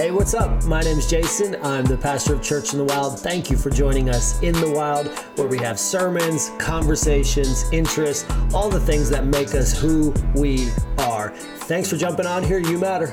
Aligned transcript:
Hey, 0.00 0.10
what's 0.10 0.32
up? 0.32 0.64
My 0.64 0.80
name 0.80 0.96
is 0.96 1.10
Jason. 1.10 1.56
I'm 1.62 1.84
the 1.84 1.98
pastor 1.98 2.32
of 2.32 2.42
Church 2.42 2.72
in 2.72 2.78
the 2.78 2.86
Wild. 2.86 3.20
Thank 3.20 3.50
you 3.50 3.58
for 3.58 3.68
joining 3.68 4.08
us 4.08 4.42
in 4.42 4.54
the 4.54 4.70
wild, 4.70 5.08
where 5.36 5.46
we 5.46 5.58
have 5.58 5.78
sermons, 5.78 6.52
conversations, 6.58 7.70
interests, 7.70 8.24
all 8.54 8.70
the 8.70 8.80
things 8.80 9.10
that 9.10 9.26
make 9.26 9.54
us 9.54 9.78
who 9.78 10.14
we 10.34 10.70
are. 11.00 11.36
Thanks 11.36 11.90
for 11.90 11.98
jumping 11.98 12.24
on 12.24 12.42
here. 12.42 12.58
You 12.58 12.78
matter. 12.78 13.12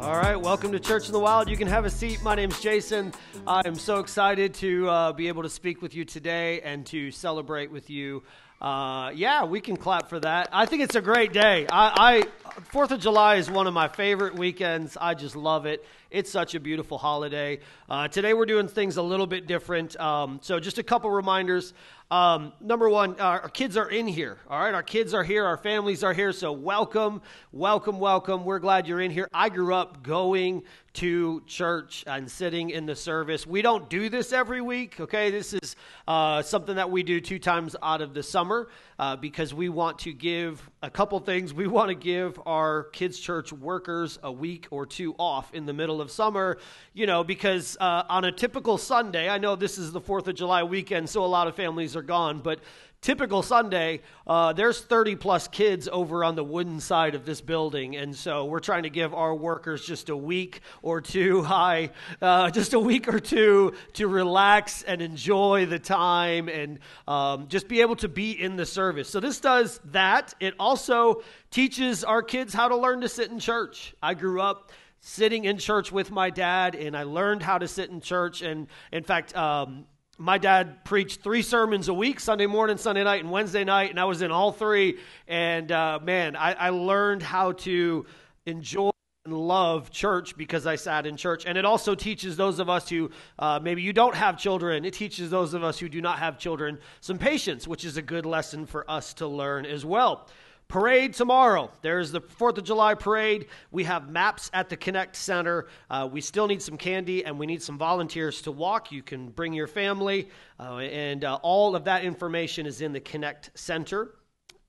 All 0.00 0.16
right, 0.16 0.34
welcome 0.34 0.72
to 0.72 0.80
Church 0.80 1.06
in 1.06 1.12
the 1.12 1.20
Wild. 1.20 1.48
You 1.48 1.56
can 1.56 1.68
have 1.68 1.84
a 1.84 1.90
seat. 1.90 2.20
My 2.24 2.34
name's 2.34 2.60
Jason. 2.60 3.12
I 3.46 3.62
am 3.64 3.76
so 3.76 4.00
excited 4.00 4.54
to 4.54 4.88
uh, 4.88 5.12
be 5.12 5.28
able 5.28 5.44
to 5.44 5.50
speak 5.50 5.82
with 5.82 5.94
you 5.94 6.04
today 6.04 6.62
and 6.62 6.84
to 6.86 7.12
celebrate 7.12 7.70
with 7.70 7.90
you. 7.90 8.24
Uh, 8.60 9.10
yeah, 9.14 9.44
we 9.44 9.60
can 9.60 9.76
clap 9.76 10.08
for 10.10 10.20
that. 10.20 10.48
I 10.52 10.66
think 10.66 10.82
it's 10.82 10.96
a 10.96 11.00
great 11.00 11.32
day. 11.32 11.66
I 11.70 12.26
Fourth 12.72 12.92
of 12.92 13.00
July 13.00 13.34
is 13.34 13.50
one 13.50 13.66
of 13.66 13.74
my 13.74 13.88
favorite 13.88 14.36
weekends. 14.36 14.96
I 15.00 15.14
just 15.14 15.34
love 15.34 15.66
it. 15.66 15.84
It's 16.10 16.28
such 16.28 16.56
a 16.56 16.60
beautiful 16.60 16.98
holiday. 16.98 17.60
Uh, 17.88 18.08
today 18.08 18.34
we're 18.34 18.46
doing 18.46 18.66
things 18.66 18.96
a 18.96 19.02
little 19.02 19.28
bit 19.28 19.46
different. 19.46 19.98
Um, 20.00 20.40
so 20.42 20.58
just 20.58 20.78
a 20.78 20.82
couple 20.82 21.08
reminders. 21.08 21.72
Um, 22.10 22.52
number 22.60 22.88
one, 22.88 23.20
our 23.20 23.48
kids 23.48 23.76
are 23.76 23.88
in 23.88 24.08
here. 24.08 24.38
All 24.48 24.58
right, 24.58 24.74
our 24.74 24.82
kids 24.82 25.14
are 25.14 25.22
here. 25.22 25.44
Our 25.46 25.56
families 25.56 26.02
are 26.02 26.12
here. 26.12 26.32
So 26.32 26.50
welcome, 26.50 27.22
welcome, 27.52 28.00
welcome. 28.00 28.44
We're 28.44 28.58
glad 28.58 28.88
you're 28.88 29.00
in 29.00 29.12
here. 29.12 29.28
I 29.32 29.48
grew 29.48 29.72
up 29.72 30.02
going 30.02 30.64
to 30.94 31.40
church 31.46 32.02
and 32.08 32.28
sitting 32.28 32.70
in 32.70 32.84
the 32.84 32.96
service. 32.96 33.46
We 33.46 33.62
don't 33.62 33.88
do 33.88 34.08
this 34.08 34.32
every 34.32 34.60
week. 34.60 34.98
Okay, 34.98 35.30
this 35.30 35.52
is 35.52 35.76
uh, 36.08 36.42
something 36.42 36.74
that 36.74 36.90
we 36.90 37.04
do 37.04 37.20
two 37.20 37.38
times 37.38 37.76
out 37.80 38.02
of 38.02 38.12
the 38.12 38.24
summer 38.24 38.68
uh, 38.98 39.14
because 39.14 39.54
we 39.54 39.68
want 39.68 40.00
to 40.00 40.12
give 40.12 40.68
a 40.82 40.90
couple 40.90 41.20
things. 41.20 41.54
We 41.54 41.68
want 41.68 41.90
to 41.90 41.94
give 41.94 42.40
our 42.44 42.84
kids' 42.84 43.20
church 43.20 43.52
workers 43.52 44.18
a 44.24 44.32
week 44.32 44.66
or 44.72 44.84
two 44.84 45.14
off 45.16 45.54
in 45.54 45.64
the 45.64 45.72
middle 45.72 45.99
of 46.00 46.10
summer. 46.10 46.58
You 46.92 47.06
know, 47.06 47.22
because 47.22 47.76
uh, 47.80 48.02
on 48.08 48.24
a 48.24 48.32
typical 48.32 48.78
Sunday, 48.78 49.28
I 49.28 49.38
know 49.38 49.54
this 49.54 49.78
is 49.78 49.92
the 49.92 50.00
Fourth 50.00 50.26
of 50.26 50.34
July 50.34 50.64
weekend, 50.64 51.08
so 51.08 51.24
a 51.24 51.26
lot 51.26 51.46
of 51.46 51.54
families 51.54 51.94
are 51.94 52.00
are 52.00 52.02
gone, 52.02 52.40
but 52.40 52.60
typical 53.02 53.42
Sunday, 53.42 54.00
uh, 54.26 54.52
there's 54.52 54.80
30 54.80 55.16
plus 55.16 55.48
kids 55.48 55.88
over 55.90 56.24
on 56.24 56.34
the 56.34 56.44
wooden 56.44 56.80
side 56.80 57.14
of 57.14 57.24
this 57.24 57.40
building. 57.40 57.96
And 57.96 58.14
so 58.14 58.46
we're 58.46 58.60
trying 58.60 58.82
to 58.82 58.90
give 58.90 59.14
our 59.14 59.34
workers 59.34 59.86
just 59.86 60.08
a 60.08 60.16
week 60.16 60.60
or 60.82 61.00
two, 61.00 61.42
hi, 61.54 61.90
uh, 62.20 62.50
just 62.50 62.72
a 62.72 62.80
week 62.80 63.06
or 63.08 63.20
two 63.20 63.74
to 63.94 64.08
relax 64.08 64.82
and 64.82 65.00
enjoy 65.00 65.66
the 65.66 65.78
time 65.78 66.48
and 66.48 66.78
um, 67.06 67.48
just 67.48 67.68
be 67.68 67.80
able 67.80 67.96
to 67.96 68.08
be 68.08 68.32
in 68.32 68.56
the 68.56 68.66
service. 68.66 69.08
So 69.08 69.20
this 69.20 69.40
does 69.40 69.80
that. 69.92 70.34
It 70.40 70.54
also 70.58 71.22
teaches 71.50 72.02
our 72.02 72.22
kids 72.22 72.52
how 72.52 72.68
to 72.68 72.76
learn 72.76 73.02
to 73.02 73.08
sit 73.08 73.30
in 73.30 73.38
church. 73.38 73.94
I 74.02 74.14
grew 74.14 74.40
up 74.40 74.72
sitting 75.00 75.44
in 75.44 75.58
church 75.58 75.90
with 75.90 76.10
my 76.10 76.30
dad, 76.30 76.74
and 76.74 76.96
I 76.96 77.04
learned 77.04 77.42
how 77.42 77.58
to 77.58 77.66
sit 77.66 77.90
in 77.90 78.00
church. 78.00 78.42
And 78.42 78.68
in 78.92 79.02
fact, 79.02 79.36
um, 79.36 79.86
my 80.20 80.36
dad 80.36 80.84
preached 80.84 81.22
three 81.22 81.40
sermons 81.40 81.88
a 81.88 81.94
week 81.94 82.20
sunday 82.20 82.44
morning 82.44 82.76
sunday 82.76 83.02
night 83.02 83.22
and 83.22 83.30
wednesday 83.30 83.64
night 83.64 83.88
and 83.88 83.98
i 83.98 84.04
was 84.04 84.20
in 84.20 84.30
all 84.30 84.52
three. 84.52 84.98
And 85.26 85.72
uh, 85.72 85.98
man 86.02 86.36
I, 86.36 86.52
I, 86.52 86.68
learned 86.68 87.22
how 87.22 87.52
to 87.52 88.04
enjoy 88.44 88.90
and 89.24 89.32
love 89.32 89.90
church 89.90 90.36
because 90.36 90.66
i 90.66 90.76
sat 90.76 91.06
in 91.06 91.16
church. 91.16 91.44
And 91.46 91.56
it 91.56 91.64
also 91.64 91.94
teaches 91.94 92.36
those 92.36 92.58
of 92.58 92.68
us 92.68 92.86
who 92.86 93.10
uh, 93.38 93.60
maybe 93.62 93.80
you 93.80 93.94
don't 93.94 94.14
have 94.14 94.36
children 94.38 94.84
it 94.84 94.92
teaches 94.92 95.30
those 95.30 95.54
of 95.54 95.64
us 95.64 95.78
who 95.78 95.88
do 95.88 96.02
not 96.02 96.18
have 96.18 96.38
children 96.38 96.78
some 97.00 97.16
patience 97.16 97.66
which 97.66 97.86
is 97.86 97.96
a 97.96 98.02
good 98.02 98.26
lesson 98.26 98.66
for 98.66 98.88
us 98.90 99.14
to 99.14 99.26
learn 99.26 99.64
as 99.64 99.86
well 99.86 100.28
Parade 100.70 101.14
tomorrow. 101.14 101.68
There's 101.82 102.12
the 102.12 102.20
4th 102.20 102.58
of 102.58 102.62
July 102.62 102.94
parade. 102.94 103.48
We 103.72 103.82
have 103.84 104.08
maps 104.08 104.52
at 104.54 104.68
the 104.68 104.76
Connect 104.76 105.16
Center. 105.16 105.66
Uh, 105.90 106.08
we 106.10 106.20
still 106.20 106.46
need 106.46 106.62
some 106.62 106.76
candy 106.76 107.24
and 107.24 107.36
we 107.40 107.44
need 107.44 107.60
some 107.60 107.76
volunteers 107.76 108.40
to 108.42 108.52
walk. 108.52 108.92
You 108.92 109.02
can 109.02 109.30
bring 109.30 109.52
your 109.52 109.66
family, 109.66 110.28
uh, 110.60 110.76
and 110.76 111.24
uh, 111.24 111.40
all 111.42 111.74
of 111.74 111.82
that 111.86 112.04
information 112.04 112.66
is 112.66 112.82
in 112.82 112.92
the 112.92 113.00
Connect 113.00 113.50
Center. 113.58 114.14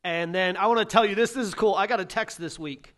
And 0.04 0.34
then 0.34 0.58
I 0.58 0.66
want 0.66 0.80
to 0.80 0.86
tell 0.86 1.06
you 1.06 1.14
this 1.14 1.34
this 1.34 1.46
is 1.46 1.54
cool. 1.54 1.76
I 1.76 1.86
got 1.86 2.00
a 2.00 2.06
text 2.06 2.40
this 2.40 2.58
week. 2.58 2.96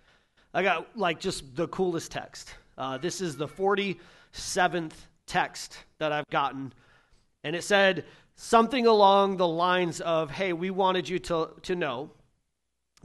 I 0.53 0.63
got 0.63 0.97
like 0.97 1.19
just 1.19 1.57
the 1.57 1.67
coolest 1.67 2.09
text. 2.09 2.55
Uh, 2.77 2.97
this 2.97 3.19
is 3.19 3.35
the 3.35 3.49
47th 3.49 4.93
text 5.27 5.77
that 5.97 6.13
I've 6.13 6.29
gotten. 6.29 6.71
And 7.43 7.53
it 7.53 7.65
said 7.65 8.05
something 8.37 8.87
along 8.87 9.35
the 9.35 9.47
lines 9.47 9.99
of, 9.99 10.31
hey, 10.31 10.53
we 10.53 10.69
wanted 10.69 11.09
you 11.09 11.19
to, 11.19 11.49
to 11.63 11.75
know 11.75 12.09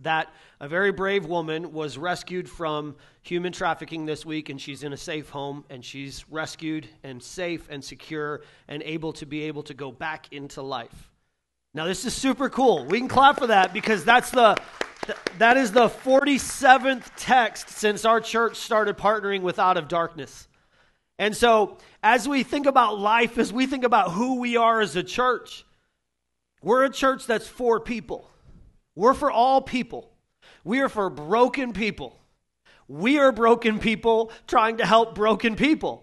that 0.02 0.32
a 0.60 0.68
very 0.68 0.92
brave 0.92 1.26
woman 1.26 1.72
was 1.72 1.98
rescued 1.98 2.48
from 2.48 2.96
human 3.22 3.52
trafficking 3.52 4.06
this 4.06 4.24
week 4.24 4.48
and 4.48 4.60
she's 4.60 4.82
in 4.82 4.92
a 4.92 4.96
safe 4.96 5.28
home 5.28 5.64
and 5.70 5.84
she's 5.84 6.24
rescued 6.30 6.88
and 7.02 7.22
safe 7.22 7.66
and 7.70 7.84
secure 7.84 8.42
and 8.68 8.82
able 8.84 9.12
to 9.12 9.26
be 9.26 9.42
able 9.44 9.62
to 9.62 9.74
go 9.74 9.90
back 9.92 10.32
into 10.32 10.62
life. 10.62 11.10
Now 11.74 11.86
this 11.86 12.04
is 12.04 12.14
super 12.14 12.48
cool. 12.48 12.84
We 12.84 12.98
can 12.98 13.08
clap 13.08 13.38
for 13.38 13.48
that 13.48 13.72
because 13.72 14.04
that's 14.04 14.30
the 14.30 14.56
that 15.38 15.56
is 15.56 15.72
the 15.72 15.88
47th 15.88 17.10
text 17.16 17.70
since 17.70 18.04
our 18.04 18.20
church 18.20 18.56
started 18.56 18.98
partnering 18.98 19.40
with 19.40 19.58
out 19.58 19.78
of 19.78 19.88
darkness. 19.88 20.48
And 21.18 21.34
so 21.34 21.78
as 22.02 22.28
we 22.28 22.42
think 22.42 22.66
about 22.66 22.98
life 22.98 23.38
as 23.38 23.52
we 23.52 23.66
think 23.66 23.84
about 23.84 24.12
who 24.12 24.40
we 24.40 24.56
are 24.56 24.80
as 24.80 24.96
a 24.96 25.02
church 25.02 25.64
we're 26.62 26.84
a 26.84 26.90
church 26.90 27.26
that's 27.26 27.46
for 27.46 27.80
people 27.80 28.30
we're 28.98 29.14
for 29.14 29.30
all 29.30 29.60
people. 29.60 30.10
We 30.64 30.80
are 30.80 30.88
for 30.88 31.08
broken 31.08 31.72
people. 31.72 32.18
We 32.88 33.20
are 33.20 33.30
broken 33.30 33.78
people 33.78 34.32
trying 34.48 34.78
to 34.78 34.86
help 34.86 35.14
broken 35.14 35.54
people. 35.54 36.02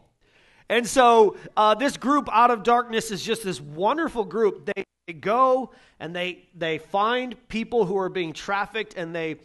And 0.69 0.87
so 0.87 1.35
uh, 1.57 1.75
this 1.75 1.97
group 1.97 2.29
out 2.31 2.51
of 2.51 2.63
darkness 2.63 3.11
is 3.11 3.21
just 3.21 3.43
this 3.43 3.59
wonderful 3.59 4.23
group. 4.23 4.65
They, 4.73 4.85
they 5.07 5.13
go 5.13 5.71
and 5.99 6.15
they 6.15 6.47
they 6.55 6.77
find 6.77 7.35
people 7.49 7.83
who 7.83 7.97
are 7.97 8.07
being 8.07 8.31
trafficked 8.31 8.93
and 8.95 9.13
they 9.13 9.39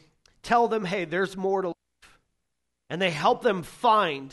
tell 0.44 0.68
them, 0.68 0.84
hey, 0.84 1.04
there's 1.04 1.36
more 1.36 1.62
to 1.62 1.68
life. 1.68 2.18
And 2.88 3.02
they 3.02 3.10
help 3.10 3.42
them 3.42 3.64
find 3.64 4.32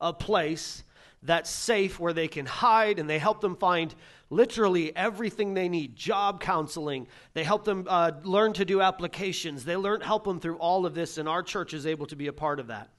a 0.00 0.14
place 0.14 0.84
that's 1.22 1.50
safe 1.50 2.00
where 2.00 2.14
they 2.14 2.28
can 2.28 2.46
hide 2.46 2.98
and 2.98 3.10
they 3.10 3.18
help 3.18 3.42
them 3.42 3.56
find 3.56 3.94
literally 4.34 4.94
everything 4.96 5.54
they 5.54 5.68
need 5.68 5.94
job 5.94 6.40
counseling. 6.40 7.06
They 7.34 7.44
help 7.44 7.64
them 7.64 7.86
uh, 7.88 8.12
learn 8.24 8.52
to 8.54 8.64
do 8.64 8.80
applications. 8.80 9.64
They 9.64 9.76
learn 9.76 10.00
help 10.00 10.24
them 10.24 10.40
through 10.40 10.56
all 10.56 10.86
of 10.86 10.94
this 10.94 11.18
and 11.18 11.28
our 11.28 11.42
church 11.42 11.72
is 11.72 11.86
able 11.86 12.06
to 12.06 12.16
be 12.16 12.26
a 12.26 12.32
part 12.32 12.60
of 12.60 12.66
that. 12.66 12.90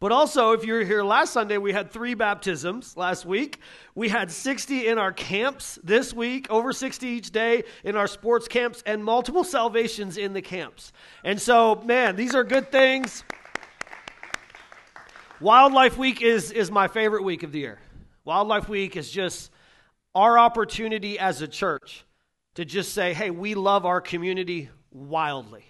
But 0.00 0.12
also 0.12 0.52
if 0.52 0.64
you 0.64 0.72
were 0.72 0.84
here 0.84 1.04
last 1.04 1.32
sunday 1.32 1.58
we 1.58 1.72
had 1.72 1.90
three 1.90 2.14
baptisms 2.14 2.96
last 2.96 3.24
week. 3.24 3.60
We 3.94 4.08
had 4.08 4.30
60 4.30 4.88
in 4.88 4.98
our 4.98 5.12
camps 5.12 5.78
this 5.84 6.12
week 6.12 6.50
over 6.50 6.72
60 6.72 7.06
each 7.06 7.30
day 7.30 7.64
in 7.84 7.96
our 7.96 8.06
sports 8.06 8.48
camps 8.48 8.82
and 8.84 9.04
multiple 9.04 9.44
salvations 9.44 10.16
in 10.16 10.32
the 10.32 10.42
camps. 10.42 10.92
And 11.22 11.40
so 11.40 11.82
man 11.84 12.16
these 12.16 12.34
are 12.34 12.44
good 12.44 12.72
things. 12.72 13.24
Wildlife 15.40 15.96
week 15.96 16.20
is, 16.20 16.50
is 16.50 16.70
my 16.70 16.86
favorite 16.86 17.22
week 17.22 17.44
of 17.44 17.52
the 17.52 17.60
year. 17.60 17.78
Wildlife 18.26 18.68
week 18.68 18.94
is 18.94 19.10
just 19.10 19.50
our 20.14 20.38
opportunity 20.38 21.18
as 21.18 21.42
a 21.42 21.48
church 21.48 22.04
to 22.54 22.64
just 22.64 22.92
say, 22.92 23.14
hey, 23.14 23.30
we 23.30 23.54
love 23.54 23.86
our 23.86 24.00
community 24.00 24.68
wildly. 24.90 25.64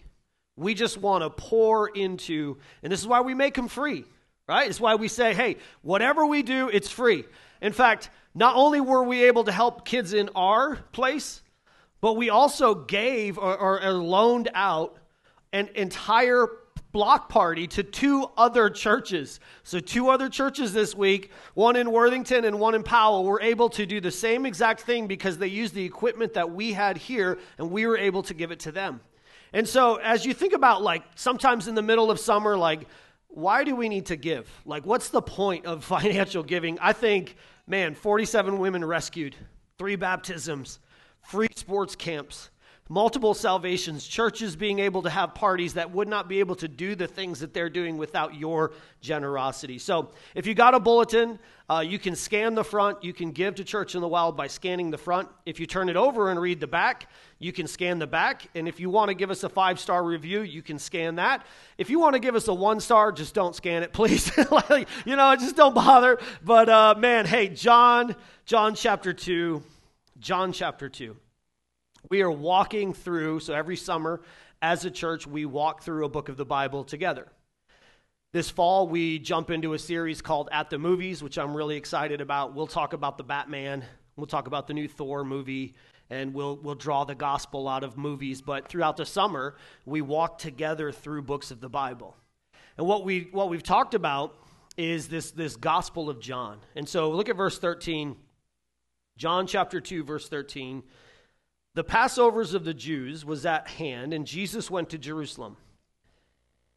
We 0.56 0.74
just 0.74 0.98
want 0.98 1.24
to 1.24 1.30
pour 1.30 1.88
into, 1.88 2.58
and 2.82 2.92
this 2.92 3.00
is 3.00 3.06
why 3.06 3.20
we 3.20 3.34
make 3.34 3.54
them 3.54 3.68
free, 3.68 4.04
right? 4.48 4.68
It's 4.68 4.80
why 4.80 4.94
we 4.94 5.08
say, 5.08 5.34
hey, 5.34 5.56
whatever 5.82 6.26
we 6.26 6.42
do, 6.42 6.68
it's 6.68 6.90
free. 6.90 7.24
In 7.60 7.72
fact, 7.72 8.10
not 8.34 8.56
only 8.56 8.80
were 8.80 9.02
we 9.02 9.24
able 9.24 9.44
to 9.44 9.52
help 9.52 9.84
kids 9.84 10.12
in 10.12 10.30
our 10.34 10.76
place, 10.92 11.42
but 12.00 12.14
we 12.14 12.30
also 12.30 12.74
gave 12.74 13.38
or, 13.38 13.56
or, 13.56 13.82
or 13.82 13.92
loaned 13.92 14.48
out 14.54 14.96
an 15.52 15.68
entire 15.74 16.46
block 16.92 17.28
party 17.28 17.66
to 17.68 17.82
two 17.82 18.30
other 18.36 18.68
churches. 18.68 19.40
So, 19.62 19.80
two 19.80 20.08
other 20.08 20.28
churches 20.28 20.72
this 20.72 20.94
week, 20.94 21.30
one 21.54 21.76
in 21.76 21.90
Worthington 21.90 22.44
and 22.44 22.58
one 22.58 22.74
in 22.74 22.82
Powell, 22.82 23.24
were 23.24 23.40
able 23.40 23.68
to 23.70 23.86
do 23.86 24.00
the 24.00 24.10
same 24.10 24.46
exact 24.46 24.80
thing 24.82 25.06
because 25.06 25.38
they 25.38 25.46
used 25.46 25.74
the 25.74 25.84
equipment 25.84 26.34
that 26.34 26.50
we 26.50 26.72
had 26.72 26.96
here 26.96 27.38
and 27.58 27.70
we 27.70 27.86
were 27.86 27.98
able 27.98 28.22
to 28.24 28.34
give 28.34 28.50
it 28.50 28.60
to 28.60 28.72
them. 28.72 29.00
And 29.52 29.68
so, 29.68 29.96
as 29.96 30.24
you 30.24 30.34
think 30.34 30.52
about, 30.52 30.82
like, 30.82 31.02
sometimes 31.14 31.68
in 31.68 31.74
the 31.74 31.82
middle 31.82 32.10
of 32.10 32.20
summer, 32.20 32.56
like, 32.56 32.86
why 33.28 33.64
do 33.64 33.76
we 33.76 33.88
need 33.88 34.06
to 34.06 34.16
give? 34.16 34.48
Like, 34.64 34.84
what's 34.84 35.08
the 35.08 35.22
point 35.22 35.66
of 35.66 35.84
financial 35.96 36.42
giving? 36.42 36.78
I 36.80 36.92
think, 36.92 37.36
man, 37.66 37.94
47 37.94 38.58
women 38.58 38.84
rescued, 38.84 39.36
three 39.78 39.96
baptisms, 39.96 40.78
free 41.22 41.48
sports 41.54 41.94
camps 41.94 42.50
multiple 42.90 43.34
salvations, 43.34 44.04
churches 44.04 44.56
being 44.56 44.80
able 44.80 45.00
to 45.00 45.08
have 45.08 45.32
parties 45.32 45.74
that 45.74 45.92
would 45.92 46.08
not 46.08 46.28
be 46.28 46.40
able 46.40 46.56
to 46.56 46.66
do 46.66 46.96
the 46.96 47.06
things 47.06 47.38
that 47.38 47.54
they're 47.54 47.70
doing 47.70 47.96
without 47.96 48.34
your 48.34 48.72
generosity. 49.00 49.78
So, 49.78 50.10
if 50.34 50.44
you 50.44 50.54
got 50.54 50.74
a 50.74 50.80
bulletin, 50.80 51.38
uh, 51.70 51.84
you 51.86 52.00
can 52.00 52.16
scan 52.16 52.56
the 52.56 52.64
front. 52.64 53.04
You 53.04 53.12
can 53.12 53.30
give 53.30 53.54
to 53.54 53.64
Church 53.64 53.94
in 53.94 54.00
the 54.00 54.08
Wild 54.08 54.36
by 54.36 54.48
scanning 54.48 54.90
the 54.90 54.98
front. 54.98 55.28
If 55.46 55.60
you 55.60 55.66
turn 55.66 55.88
it 55.88 55.94
over 55.94 56.32
and 56.32 56.40
read 56.40 56.58
the 56.58 56.66
back, 56.66 57.08
you 57.38 57.52
can 57.52 57.68
scan 57.68 58.00
the 58.00 58.08
back. 58.08 58.48
And 58.56 58.66
if 58.66 58.80
you 58.80 58.90
want 58.90 59.10
to 59.10 59.14
give 59.14 59.30
us 59.30 59.44
a 59.44 59.48
five 59.48 59.78
star 59.78 60.02
review, 60.02 60.42
you 60.42 60.60
can 60.60 60.80
scan 60.80 61.14
that. 61.14 61.46
If 61.78 61.90
you 61.90 62.00
want 62.00 62.14
to 62.14 62.18
give 62.18 62.34
us 62.34 62.48
a 62.48 62.54
one 62.54 62.80
star, 62.80 63.12
just 63.12 63.34
don't 63.34 63.54
scan 63.54 63.84
it, 63.84 63.92
please. 63.94 64.36
you 65.04 65.14
know, 65.14 65.36
just 65.36 65.54
don't 65.54 65.76
bother. 65.76 66.18
But 66.44 66.68
uh, 66.68 66.96
man, 66.98 67.24
hey, 67.24 67.50
John, 67.50 68.16
John 68.46 68.74
chapter 68.74 69.12
2, 69.12 69.62
John 70.18 70.52
chapter 70.52 70.88
2. 70.88 71.16
We 72.08 72.22
are 72.22 72.30
walking 72.30 72.94
through, 72.94 73.40
so 73.40 73.54
every 73.54 73.76
summer 73.76 74.20
as 74.62 74.84
a 74.84 74.90
church, 74.90 75.26
we 75.26 75.44
walk 75.44 75.82
through 75.82 76.04
a 76.04 76.08
book 76.08 76.28
of 76.28 76.36
the 76.36 76.44
Bible 76.44 76.84
together. 76.84 77.28
This 78.32 78.50
fall, 78.50 78.86
we 78.88 79.18
jump 79.18 79.50
into 79.50 79.72
a 79.72 79.78
series 79.78 80.22
called 80.22 80.48
At 80.52 80.70
the 80.70 80.78
Movies, 80.78 81.22
which 81.22 81.38
I'm 81.38 81.54
really 81.54 81.76
excited 81.76 82.20
about. 82.20 82.54
We'll 82.54 82.66
talk 82.66 82.92
about 82.92 83.18
the 83.18 83.24
Batman, 83.24 83.84
we'll 84.16 84.26
talk 84.26 84.46
about 84.46 84.66
the 84.66 84.74
new 84.74 84.86
Thor 84.86 85.24
movie, 85.24 85.74
and 86.10 86.34
we'll, 86.34 86.56
we'll 86.56 86.74
draw 86.74 87.04
the 87.04 87.14
gospel 87.14 87.68
out 87.68 87.84
of 87.84 87.96
movies. 87.96 88.42
But 88.42 88.68
throughout 88.68 88.96
the 88.96 89.06
summer, 89.06 89.56
we 89.84 90.00
walk 90.00 90.38
together 90.38 90.92
through 90.92 91.22
books 91.22 91.50
of 91.50 91.60
the 91.60 91.68
Bible. 91.68 92.16
And 92.76 92.86
what, 92.86 93.04
we, 93.04 93.28
what 93.32 93.48
we've 93.48 93.62
talked 93.62 93.94
about 93.94 94.36
is 94.76 95.08
this, 95.08 95.30
this 95.32 95.56
Gospel 95.56 96.08
of 96.08 96.20
John. 96.20 96.58
And 96.76 96.88
so 96.88 97.10
look 97.10 97.28
at 97.28 97.36
verse 97.36 97.58
13. 97.58 98.16
John 99.16 99.46
chapter 99.46 99.80
2, 99.80 100.04
verse 100.04 100.28
13. 100.28 100.82
The 101.74 101.84
Passovers 101.84 102.52
of 102.52 102.64
the 102.64 102.74
Jews 102.74 103.24
was 103.24 103.46
at 103.46 103.68
hand, 103.68 104.12
and 104.12 104.26
Jesus 104.26 104.70
went 104.70 104.90
to 104.90 104.98
Jerusalem. 104.98 105.56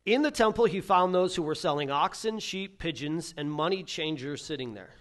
In 0.05 0.21
the 0.21 0.31
temple, 0.31 0.65
he 0.65 0.81
found 0.81 1.15
those 1.15 1.35
who 1.35 1.41
were 1.41 1.55
selling 1.55 1.89
oxen, 1.89 2.39
sheep, 2.39 2.77
pigeons, 2.77 3.33
and 3.35 3.51
money 3.51 3.83
changers 3.83 4.43
sitting 4.43 4.73
there. 4.73 4.91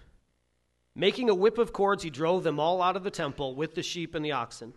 Making 0.95 1.29
a 1.29 1.35
whip 1.35 1.59
of 1.59 1.73
cords, 1.73 2.03
he 2.03 2.11
drove 2.11 2.43
them 2.43 2.59
all 2.59 2.81
out 2.81 2.97
of 2.97 3.03
the 3.03 3.11
temple 3.11 3.55
with 3.55 3.75
the 3.75 3.83
sheep 3.83 4.15
and 4.15 4.25
the 4.25 4.33
oxen. 4.33 4.73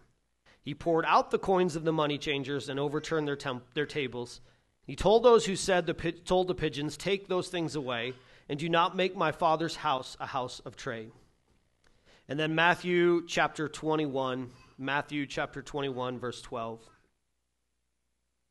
He 0.62 0.74
poured 0.74 1.06
out 1.06 1.32
the 1.32 1.40
coins 1.40 1.76
of 1.76 1.84
the 1.84 1.94
money 1.94 2.18
changers 2.18 2.68
and 2.70 2.80
overturned 2.80 3.28
their, 3.28 3.36
temp- 3.36 3.74
their 3.74 3.86
tables. 3.86 4.42
He 4.86 4.96
told 4.96 5.24
those 5.24 5.46
who 5.46 5.56
said 5.56 5.86
the 5.86 5.94
pi- 5.94 6.12
told 6.12 6.48
the 6.48 6.56
pigeons, 6.56 6.98
"Take 6.98 7.28
those 7.28 7.50
things 7.50 7.76
away, 7.76 8.14
and 8.50 8.60
do 8.60 8.68
not 8.68 8.96
make 8.96 9.16
my 9.16 9.32
father's 9.32 9.78
house 9.78 10.18
a 10.20 10.28
house 10.28 10.60
of 10.62 10.76
trade." 10.76 11.12
And 12.28 12.40
then 12.40 12.56
Matthew 12.56 13.26
chapter 13.28 13.68
21, 13.68 14.52
Matthew 14.78 15.26
chapter 15.26 15.62
21, 15.62 16.20
verse 16.20 16.42
12. 16.42 16.82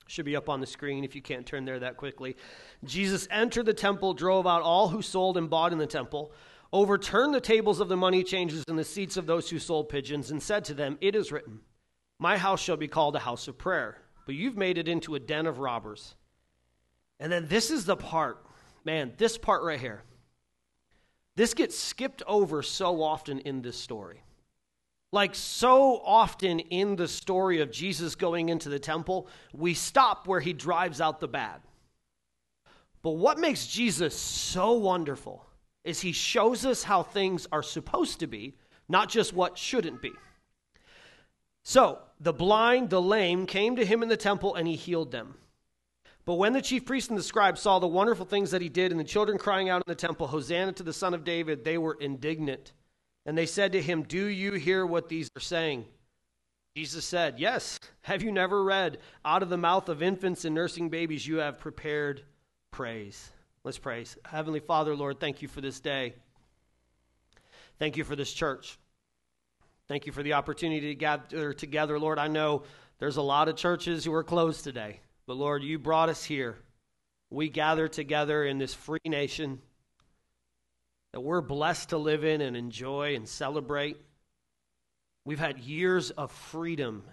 Should 0.07 0.25
be 0.25 0.37
up 0.37 0.49
on 0.49 0.61
the 0.61 0.67
screen 0.67 1.05
if 1.05 1.15
you 1.15 1.23
can't 1.23 1.47
turn 1.47 1.65
there 1.65 1.79
that 1.81 1.97
quickly. 1.97 2.37
Jesus 2.85 3.29
entered 3.31 3.67
the 3.67 3.75
temple, 3.75 4.15
drove 4.15 4.47
out 4.47 4.63
all 4.63 4.89
who 4.89 5.03
sold 5.03 5.37
and 5.37 5.51
bought 5.51 5.73
in 5.73 5.79
the 5.79 5.87
temple, 5.87 6.33
overturned 6.73 7.35
the 7.35 7.41
tables 7.41 7.81
of 7.81 7.89
the 7.89 7.97
money 7.97 8.23
changers 8.23 8.65
and 8.69 8.79
the 8.79 8.85
seats 8.85 9.17
of 9.17 9.27
those 9.27 9.49
who 9.49 9.59
sold 9.59 9.89
pigeons, 9.89 10.31
and 10.31 10.43
said 10.43 10.65
to 10.65 10.75
them, 10.75 10.99
It 11.01 11.15
is 11.15 11.33
written, 11.33 11.61
My 12.19 12.37
house 12.37 12.61
shall 12.61 12.77
be 12.77 12.89
called 12.89 13.17
a 13.17 13.21
house 13.21 13.49
of 13.49 13.59
prayer, 13.59 13.99
but 14.27 14.35
you've 14.35 14.57
made 14.57 14.79
it 14.79 14.89
into 14.89 15.15
a 15.15 15.21
den 15.21 15.47
of 15.47 15.59
robbers. 15.59 16.15
And 17.21 17.31
then 17.31 17.49
this 17.49 17.71
is 17.71 17.85
the 17.85 17.97
part, 17.97 18.45
man, 18.85 19.13
this 19.17 19.39
part 19.39 19.63
right 19.63 19.81
here. 19.81 20.03
This 21.37 21.55
gets 21.55 21.79
skipped 21.79 22.23
over 22.27 22.63
so 22.63 23.03
often 23.03 23.41
in 23.41 23.63
this 23.63 23.79
story. 23.79 24.23
Like 25.15 25.37
so 25.37 26.01
often 26.05 26.59
in 26.59 26.97
the 26.97 27.07
story 27.07 27.61
of 27.61 27.71
Jesus 27.71 28.17
going 28.17 28.49
into 28.49 28.69
the 28.69 28.81
temple, 28.81 29.29
we 29.53 29.73
stop 29.73 30.27
where 30.27 30.41
he 30.41 30.53
drives 30.53 31.01
out 31.01 31.21
the 31.21 31.29
bad. 31.29 31.61
But 33.01 33.13
what 33.13 33.39
makes 33.39 33.69
Jesus 33.69 34.13
so 34.19 34.73
wonderful 34.73 35.47
is 35.85 36.01
he 36.01 36.11
shows 36.11 36.67
us 36.67 36.83
how 36.83 37.05
things 37.05 37.47
are 37.53 37.63
supposed 37.63 38.19
to 38.19 38.27
be, 38.27 38.57
not 38.89 39.09
just 39.09 39.33
what 39.33 39.57
shouldn't 39.57 40.03
be. 40.03 40.11
So, 41.63 42.01
the 42.19 42.33
blind, 42.33 42.91
the 42.91 43.01
lame 43.01 43.47
came 43.47 43.77
to 43.77 43.87
him 43.87 44.03
in 44.03 44.09
the 44.09 44.17
temple 44.17 44.57
and 44.57 44.67
he 44.67 44.75
healed 44.75 45.13
them. 45.13 45.37
But 46.25 46.35
when 46.35 46.55
the 46.55 46.61
chief 46.61 46.87
priests 46.87 47.09
and 47.09 47.17
the 47.17 47.23
scribes 47.23 47.61
saw 47.61 47.79
the 47.79 47.87
wonderful 47.87 48.27
things 48.27 48.51
that 48.51 48.63
he 48.63 48.69
did 48.69 48.91
and 48.91 48.99
the 48.99 49.05
children 49.05 49.39
crying 49.39 49.69
out 49.69 49.85
in 49.87 49.91
the 49.93 49.95
temple, 49.95 50.27
Hosanna 50.27 50.73
to 50.73 50.83
the 50.83 50.93
Son 50.93 51.15
of 51.15 51.23
David, 51.23 51.63
they 51.63 51.79
were 51.79 51.97
indignant. 52.01 52.73
And 53.27 53.37
they 53.37 53.47
said 53.47 53.73
to 53.73 53.83
him, 53.83 54.03
Do 54.03 54.27
you 54.27 54.53
hear 54.53 54.85
what 54.85 55.09
these 55.09 55.31
are 55.37 55.41
saying? 55.41 55.87
Jesus 56.77 57.05
said, 57.05 57.39
Yes. 57.39 57.79
Have 58.03 58.23
you 58.23 58.33
never 58.33 58.63
read, 58.63 58.99
Out 59.25 59.43
of 59.43 59.49
the 59.49 59.57
mouth 59.57 59.89
of 59.89 60.03
infants 60.03 60.45
and 60.45 60.55
nursing 60.55 60.89
babies 60.89 61.27
you 61.27 61.37
have 61.37 61.59
prepared 61.59 62.23
praise? 62.71 63.31
Let's 63.63 63.79
praise. 63.79 64.19
Heavenly 64.25 64.61
Father, 64.61 64.95
Lord, 64.95 65.21
thank 65.21 65.41
you 65.41 65.49
for 65.49 65.61
this 65.61 65.81
day. 65.81 66.15
Thank 67.79 67.97
you 67.97 68.05
for 68.05 68.15
this 68.15 68.33
church. 68.33 68.79
Thank 69.89 70.07
you 70.07 70.13
for 70.13 70.23
the 70.23 70.35
opportunity 70.35 70.89
to 70.89 70.95
gather 70.95 71.53
together. 71.53 71.99
Lord, 71.99 72.19
I 72.19 72.29
know 72.29 72.65
there's 72.99 73.17
a 73.17 73.23
lot 73.23 73.49
of 73.49 73.57
churches 73.57 74.05
who 74.05 74.13
are 74.15 74.25
closed 74.25 74.65
today, 74.65 75.01
but 75.27 75.37
Lord, 75.37 75.63
you 75.63 75.79
brought 75.79 76.09
us 76.09 76.25
here. 76.25 76.57
We 77.31 77.49
gather 77.49 77.89
together 77.89 78.45
in 78.45 78.59
this 78.59 78.75
free 78.75 79.01
nation 79.05 79.61
that 81.15 81.21
we're 81.21 81.41
blessed 81.41 81.91
to 81.91 81.97
live 81.97 82.25
in 82.25 82.41
and 82.41 82.57
enjoy 82.57 83.15
and 83.15 83.29
celebrate. 83.29 83.97
We've 85.25 85.39
had 85.39 85.61
years 85.61 86.11
of 86.11 86.33
freedom 86.33 87.05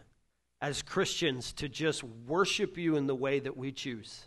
as 0.59 0.81
Christians 0.81 1.53
to 1.53 1.69
just 1.69 2.03
worship 2.03 2.79
you 2.79 2.95
in 2.95 3.05
the 3.05 3.13
way 3.13 3.39
that 3.39 3.55
we 3.55 3.71
choose. 3.71 4.25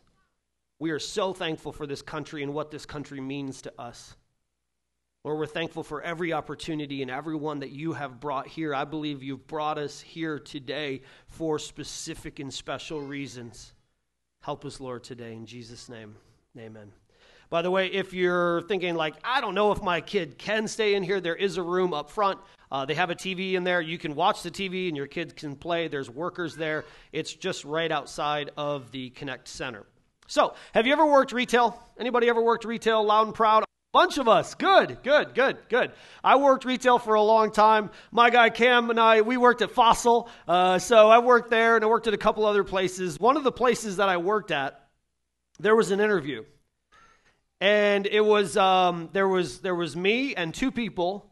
We 0.79 0.93
are 0.93 1.01
so 1.01 1.33
thankful 1.33 1.73
for 1.73 1.89
this 1.89 2.03
country 2.03 2.45
and 2.45 2.55
what 2.55 2.71
this 2.71 2.87
country 2.87 3.21
means 3.21 3.63
to 3.63 3.73
us. 3.77 4.15
Lord, 5.25 5.41
we're 5.41 5.47
thankful 5.47 5.83
for 5.83 6.01
every 6.03 6.33
opportunity 6.33 7.03
and 7.03 7.11
everyone 7.11 7.59
that 7.59 7.71
you 7.71 7.95
have 7.95 8.21
brought 8.21 8.47
here. 8.47 8.77
I 8.77 8.85
believe 8.85 9.25
you've 9.25 9.49
brought 9.49 9.79
us 9.79 10.01
here 10.01 10.39
today 10.39 11.03
for 11.27 11.59
specific 11.59 12.39
and 12.39 12.55
special 12.55 13.01
reasons. 13.01 13.75
Help 14.41 14.65
us, 14.65 14.79
Lord, 14.79 15.03
today. 15.03 15.33
In 15.33 15.47
Jesus' 15.47 15.89
name, 15.89 16.15
amen. 16.57 16.93
By 17.55 17.63
the 17.63 17.71
way, 17.71 17.87
if 17.87 18.13
you're 18.13 18.63
thinking, 18.63 18.97
like, 18.97 19.15
I 19.23 19.41
don't 19.41 19.55
know 19.55 19.71
if 19.71 19.81
my 19.81 20.01
kid 20.01 20.39
can 20.39 20.67
stay 20.67 20.97
in 20.97 21.05
here, 21.05 21.21
there 21.21 21.37
is 21.37 21.57
a 21.57 21.63
room 21.63 21.95
up 21.95 22.11
front. 22.11 22.41
Uh, 22.73 22.85
they 22.85 22.95
have 22.95 23.11
a 23.11 23.15
TV 23.15 23.53
in 23.53 23.63
there. 23.63 23.81
You 23.81 23.97
can 23.97 24.17
watch 24.17 24.43
the 24.43 24.51
TV 24.51 24.89
and 24.89 24.97
your 24.97 25.07
kids 25.07 25.33
can 25.35 25.55
play. 25.55 25.87
There's 25.87 26.11
workers 26.11 26.57
there. 26.57 26.85
It's 27.13 27.33
just 27.33 27.65
right 27.65 27.93
outside 27.93 28.51
of 28.57 28.91
the 28.91 29.11
Connect 29.11 29.47
Center. 29.47 29.87
So, 30.27 30.55
have 30.73 30.85
you 30.85 30.93
ever 30.93 31.07
worked 31.07 31.31
retail? 31.31 31.81
Anybody 31.97 32.29
ever 32.29 32.43
worked 32.43 32.65
retail 32.65 33.05
loud 33.05 33.29
and 33.29 33.35
proud? 33.37 33.63
Bunch 33.93 34.19
of 34.19 34.27
us. 34.27 34.57
Good, 34.57 34.99
good, 35.05 35.33
good, 35.37 35.59
good. 35.69 35.93
I 36.25 36.35
worked 36.35 36.65
retail 36.65 36.99
for 36.99 37.15
a 37.15 37.23
long 37.23 37.53
time. 37.53 37.91
My 38.11 38.31
guy 38.31 38.51
Cam 38.51 38.91
and 38.91 38.99
I, 38.99 39.21
we 39.21 39.37
worked 39.37 39.63
at 39.63 39.71
Fossil. 39.71 40.29
Uh, 40.49 40.81
so 40.81 41.09
I 41.09 41.21
worked 41.21 41.51
there 41.51 41.77
and 41.77 41.85
I 41.85 41.87
worked 41.87 42.09
at 42.09 42.15
a 42.15 42.19
couple 42.19 42.47
other 42.47 42.65
places. 42.65 43.21
One 43.21 43.37
of 43.37 43.45
the 43.45 43.53
places 43.53 43.99
that 43.99 44.09
I 44.09 44.17
worked 44.17 44.51
at, 44.51 44.89
there 45.61 45.77
was 45.77 45.93
an 45.93 46.01
interview 46.01 46.43
and 47.61 48.07
it 48.07 48.21
was 48.21 48.57
um, 48.57 49.09
there 49.13 49.29
was 49.29 49.61
there 49.61 49.75
was 49.75 49.97
me 49.97 50.35
and 50.35 50.55
two 50.55 50.71
people 50.71 51.31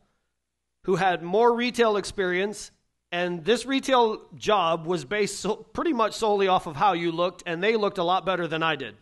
who 0.84 0.96
had 0.96 1.22
more 1.22 1.54
retail 1.54 1.96
experience. 1.96 2.70
And 3.10 3.44
this 3.44 3.66
retail 3.66 4.22
job 4.34 4.86
was 4.86 5.04
based 5.04 5.40
so, 5.40 5.56
pretty 5.56 5.92
much 5.92 6.14
solely 6.14 6.48
off 6.48 6.66
of 6.66 6.76
how 6.76 6.94
you 6.94 7.12
looked. 7.12 7.42
And 7.44 7.62
they 7.62 7.76
looked 7.76 7.98
a 7.98 8.02
lot 8.02 8.24
better 8.24 8.48
than 8.48 8.62
i 8.62 8.74
did. 8.76 8.96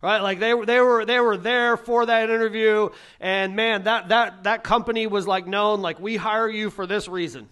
Right? 0.00 0.20
Like 0.20 0.38
they, 0.38 0.54
they 0.64 0.80
were 0.80 1.04
they 1.04 1.18
were 1.18 1.36
there 1.36 1.76
for 1.76 2.06
that 2.06 2.30
interview. 2.30 2.90
And 3.18 3.56
man 3.56 3.84
that 3.84 4.10
that 4.10 4.44
that 4.44 4.62
company 4.62 5.06
was 5.06 5.26
like 5.26 5.46
known 5.46 5.82
like 5.82 5.98
we 5.98 6.16
hire 6.16 6.48
you 6.48 6.70
for 6.70 6.86
this 6.86 7.08
reason. 7.08 7.48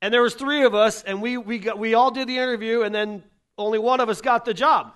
And 0.00 0.12
there 0.12 0.22
was 0.22 0.34
three 0.34 0.64
of 0.64 0.74
us 0.74 1.02
and 1.02 1.20
we 1.20 1.36
we 1.36 1.58
got, 1.58 1.78
we 1.78 1.94
all 1.94 2.10
did 2.10 2.28
the 2.28 2.38
interview 2.38 2.82
and 2.82 2.94
then 2.94 3.24
only 3.58 3.78
one 3.78 4.00
of 4.00 4.08
us 4.08 4.20
got 4.20 4.44
the 4.44 4.54
job 4.54 4.94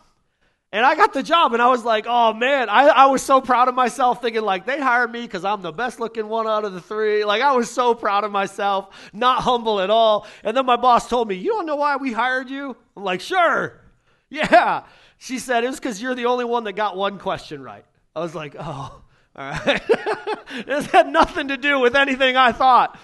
and 0.71 0.85
I 0.85 0.95
got 0.97 1.15
the 1.15 1.23
job, 1.23 1.55
and 1.55 1.63
I 1.63 1.69
was 1.69 1.83
like, 1.83 2.05
oh 2.07 2.35
man, 2.35 2.69
I, 2.69 2.89
I 2.89 3.07
was 3.07 3.23
so 3.23 3.41
proud 3.41 3.69
of 3.69 3.75
myself, 3.75 4.21
thinking 4.21 4.43
like 4.43 4.67
they 4.67 4.79
hired 4.79 5.11
me 5.11 5.23
because 5.23 5.45
I'm 5.45 5.63
the 5.63 5.73
best 5.73 5.99
looking 5.99 6.29
one 6.29 6.47
out 6.47 6.67
of 6.67 6.75
the 6.75 6.81
three. 6.81 7.25
Like 7.25 7.41
I 7.41 7.53
was 7.53 7.71
so 7.71 7.95
proud 7.95 8.25
of 8.25 8.31
myself, 8.31 8.89
not 9.15 9.43
humble 9.43 9.81
at 9.81 9.89
all. 9.89 10.27
And 10.45 10.55
then 10.55 10.67
my 10.67 10.77
boss 10.77 11.09
told 11.09 11.27
me, 11.27 11.37
you 11.37 11.53
don't 11.53 11.65
know 11.65 11.77
why 11.77 11.97
we 11.97 12.13
hired 12.13 12.51
you? 12.51 12.77
I'm 12.97 13.03
like, 13.03 13.23
sure, 13.23 13.81
yeah. 14.31 14.85
She 15.17 15.39
said 15.39 15.65
it 15.65 15.69
was 15.69 15.81
because 15.81 16.03
you're 16.03 16.15
the 16.15 16.27
only 16.27 16.45
one 16.45 16.65
that 16.65 16.75
got 16.75 16.97
one 16.97 17.19
question 17.19 17.63
right. 17.63 17.85
I 18.15 18.21
was 18.21 18.35
like, 18.35 18.55
oh, 18.59 18.63
all 18.63 19.03
right. 19.37 19.83
this 20.67 20.87
had 20.87 21.09
nothing 21.09 21.49
to 21.49 21.57
do 21.57 21.81
with 21.81 21.97
anything 21.97 22.37
I 22.37 22.53
thought. 22.53 22.99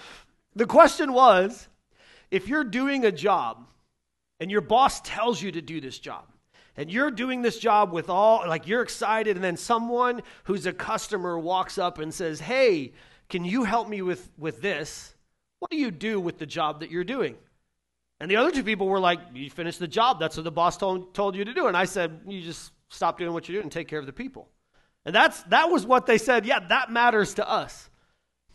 The 0.55 0.67
question 0.67 1.13
was, 1.13 1.67
if 2.29 2.47
you're 2.47 2.63
doing 2.63 3.05
a 3.05 3.11
job 3.11 3.67
and 4.39 4.51
your 4.51 4.61
boss 4.61 5.01
tells 5.01 5.41
you 5.41 5.51
to 5.51 5.61
do 5.61 5.81
this 5.81 5.97
job 5.97 6.25
and 6.77 6.91
you're 6.91 7.11
doing 7.11 7.41
this 7.41 7.57
job 7.57 7.91
with 7.91 8.09
all 8.09 8.47
like 8.47 8.67
you're 8.67 8.81
excited 8.81 9.35
and 9.35 9.43
then 9.43 9.57
someone 9.57 10.21
who's 10.45 10.65
a 10.65 10.73
customer 10.73 11.37
walks 11.39 11.77
up 11.77 11.99
and 11.99 12.13
says 12.13 12.39
hey 12.39 12.93
can 13.29 13.45
you 13.45 13.63
help 13.63 13.87
me 13.89 14.01
with 14.01 14.29
with 14.37 14.61
this 14.61 15.15
what 15.59 15.71
do 15.71 15.77
you 15.77 15.91
do 15.91 16.19
with 16.19 16.37
the 16.37 16.45
job 16.45 16.81
that 16.81 16.91
you're 16.91 17.03
doing 17.03 17.35
And 18.19 18.31
the 18.31 18.37
other 18.37 18.51
two 18.51 18.63
people 18.63 18.87
were 18.87 18.99
like, 18.99 19.19
You 19.33 19.49
finished 19.49 19.79
the 19.79 19.87
job. 19.87 20.19
That's 20.19 20.37
what 20.37 20.43
the 20.43 20.51
boss 20.51 20.77
told, 20.77 21.13
told 21.13 21.35
you 21.35 21.45
to 21.45 21.53
do. 21.53 21.67
And 21.67 21.75
I 21.75 21.85
said, 21.85 22.21
You 22.27 22.41
just 22.41 22.71
stop 22.89 23.17
doing 23.17 23.33
what 23.33 23.47
you're 23.47 23.55
doing 23.55 23.65
and 23.65 23.71
take 23.71 23.87
care 23.87 23.99
of 23.99 24.05
the 24.05 24.13
people. 24.13 24.49
And 25.05 25.13
that's, 25.13 25.43
that 25.43 25.69
was 25.69 25.85
what 25.85 26.05
they 26.05 26.17
said. 26.17 26.45
Yeah, 26.45 26.59
that 26.67 26.91
matters 26.91 27.35
to 27.35 27.49
us. 27.49 27.89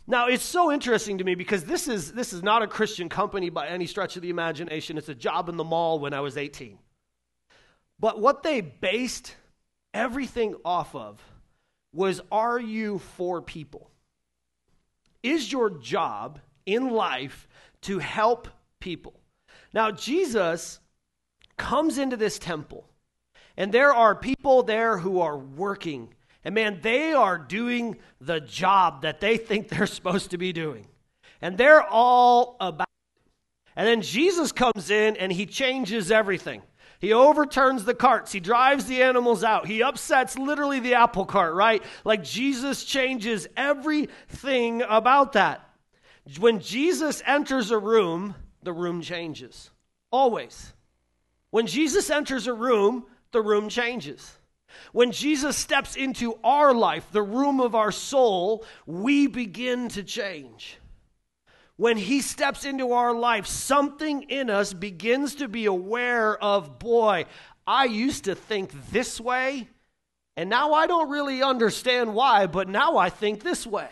Now, 0.07 0.27
it's 0.27 0.43
so 0.43 0.71
interesting 0.71 1.19
to 1.19 1.23
me 1.23 1.35
because 1.35 1.63
this 1.63 1.87
is, 1.87 2.11
this 2.11 2.33
is 2.33 2.43
not 2.43 2.63
a 2.63 2.67
Christian 2.67 3.07
company 3.07 3.49
by 3.49 3.67
any 3.67 3.85
stretch 3.85 4.15
of 4.15 4.23
the 4.23 4.29
imagination. 4.29 4.97
It's 4.97 5.09
a 5.09 5.15
job 5.15 5.47
in 5.47 5.57
the 5.57 5.63
mall 5.63 5.99
when 5.99 6.13
I 6.13 6.19
was 6.19 6.37
18. 6.37 6.77
But 8.01 8.19
what 8.19 8.41
they 8.41 8.61
based 8.61 9.35
everything 9.93 10.55
off 10.65 10.95
of 10.95 11.23
was 11.93 12.19
are 12.31 12.59
you 12.59 12.97
for 12.97 13.41
people? 13.41 13.91
Is 15.21 15.51
your 15.51 15.69
job 15.69 16.39
in 16.65 16.89
life 16.89 17.47
to 17.81 17.99
help 17.99 18.47
people? 18.79 19.13
Now, 19.71 19.91
Jesus 19.91 20.79
comes 21.57 21.99
into 21.99 22.17
this 22.17 22.39
temple, 22.39 22.89
and 23.55 23.71
there 23.71 23.93
are 23.93 24.15
people 24.15 24.63
there 24.63 24.97
who 24.97 25.21
are 25.21 25.37
working. 25.37 26.11
And 26.43 26.55
man, 26.55 26.79
they 26.81 27.13
are 27.13 27.37
doing 27.37 27.97
the 28.19 28.39
job 28.39 29.03
that 29.03 29.19
they 29.19 29.37
think 29.37 29.69
they're 29.69 29.85
supposed 29.85 30.31
to 30.31 30.39
be 30.39 30.51
doing. 30.51 30.87
And 31.39 31.55
they're 31.55 31.83
all 31.83 32.57
about 32.59 32.87
it. 32.87 33.31
And 33.75 33.87
then 33.87 34.01
Jesus 34.01 34.51
comes 34.51 34.89
in 34.89 35.17
and 35.17 35.31
he 35.31 35.45
changes 35.45 36.11
everything. 36.11 36.63
He 37.01 37.13
overturns 37.13 37.83
the 37.83 37.95
carts. 37.95 38.31
He 38.31 38.39
drives 38.39 38.85
the 38.85 39.01
animals 39.01 39.43
out. 39.43 39.65
He 39.65 39.81
upsets 39.81 40.37
literally 40.37 40.79
the 40.79 40.93
apple 40.93 41.25
cart, 41.25 41.55
right? 41.55 41.83
Like 42.05 42.23
Jesus 42.23 42.83
changes 42.83 43.47
everything 43.57 44.83
about 44.83 45.33
that. 45.33 45.67
When 46.39 46.59
Jesus 46.59 47.23
enters 47.25 47.71
a 47.71 47.79
room, 47.79 48.35
the 48.61 48.71
room 48.71 49.01
changes. 49.01 49.71
Always. 50.11 50.73
When 51.49 51.65
Jesus 51.65 52.11
enters 52.11 52.45
a 52.45 52.53
room, 52.53 53.05
the 53.31 53.41
room 53.41 53.67
changes. 53.67 54.37
When 54.93 55.11
Jesus 55.11 55.57
steps 55.57 55.95
into 55.95 56.37
our 56.43 56.71
life, 56.71 57.07
the 57.11 57.23
room 57.23 57.59
of 57.59 57.73
our 57.73 57.91
soul, 57.91 58.63
we 58.85 59.25
begin 59.25 59.89
to 59.89 60.03
change 60.03 60.77
when 61.81 61.97
he 61.97 62.21
steps 62.21 62.63
into 62.63 62.91
our 62.91 63.11
life, 63.11 63.47
something 63.47 64.21
in 64.29 64.51
us 64.51 64.71
begins 64.71 65.33
to 65.33 65.47
be 65.47 65.65
aware 65.65 66.37
of, 66.37 66.77
boy, 66.77 67.25
I 67.65 67.85
used 67.85 68.25
to 68.25 68.35
think 68.35 68.71
this 68.91 69.19
way, 69.19 69.67
and 70.37 70.47
now 70.47 70.73
I 70.73 70.85
don't 70.85 71.09
really 71.09 71.41
understand 71.41 72.13
why, 72.13 72.45
but 72.45 72.69
now 72.69 72.97
I 72.97 73.09
think 73.09 73.41
this 73.41 73.65
way. 73.65 73.89